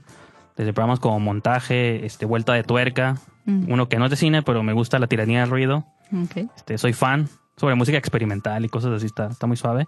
[0.55, 3.71] desde programas como montaje, este, vuelta de tuerca, Mm.
[3.71, 5.85] uno que no es de cine, pero me gusta la tiranía del ruido.
[6.13, 6.49] Ok.
[6.55, 7.27] Este, soy fan
[7.57, 9.87] sobre música experimental y cosas así, está, está muy suave.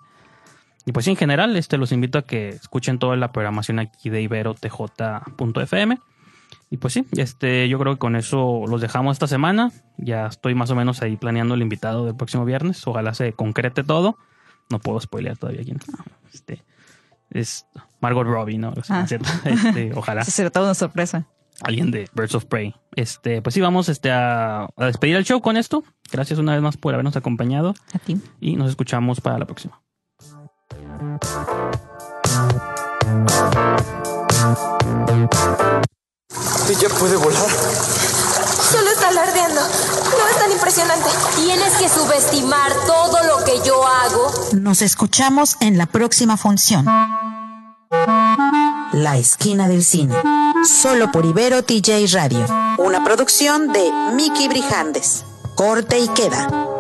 [0.86, 4.22] Y pues en general, este, los invito a que escuchen toda la programación aquí de
[4.22, 6.00] iberotj.fm.
[6.76, 9.72] Y pues sí, este, yo creo que con eso los dejamos esta semana.
[9.98, 12.86] Ya estoy más o menos ahí planeando el invitado del próximo viernes.
[12.86, 14.18] Ojalá se concrete todo.
[14.70, 15.80] No puedo spoilear todavía quién.
[16.34, 16.66] Este,
[17.30, 17.66] es
[18.02, 18.74] Margot Robbie, ¿no?
[18.90, 19.06] Ah.
[19.46, 21.28] Este, ojalá Eso será toda una sorpresa.
[21.62, 22.76] alguien de Birds of Prey.
[22.98, 25.82] Este, pues sí, vamos este, a, a despedir el show con esto.
[26.12, 27.74] Gracias una vez más por habernos acompañado.
[27.94, 28.18] A ti.
[28.42, 29.82] Y nos escuchamos para la próxima.
[36.70, 37.48] Ella puede volar.
[38.72, 39.62] Solo está alardeando.
[39.62, 41.10] No es tan impresionante.
[41.36, 44.32] Tienes que subestimar todo lo que yo hago.
[44.54, 46.86] Nos escuchamos en la próxima función.
[48.94, 50.16] La esquina del cine.
[50.64, 52.46] Solo por Ibero TJ Radio.
[52.80, 55.24] Una producción de Miki Brijandes.
[55.56, 56.75] Corte y queda.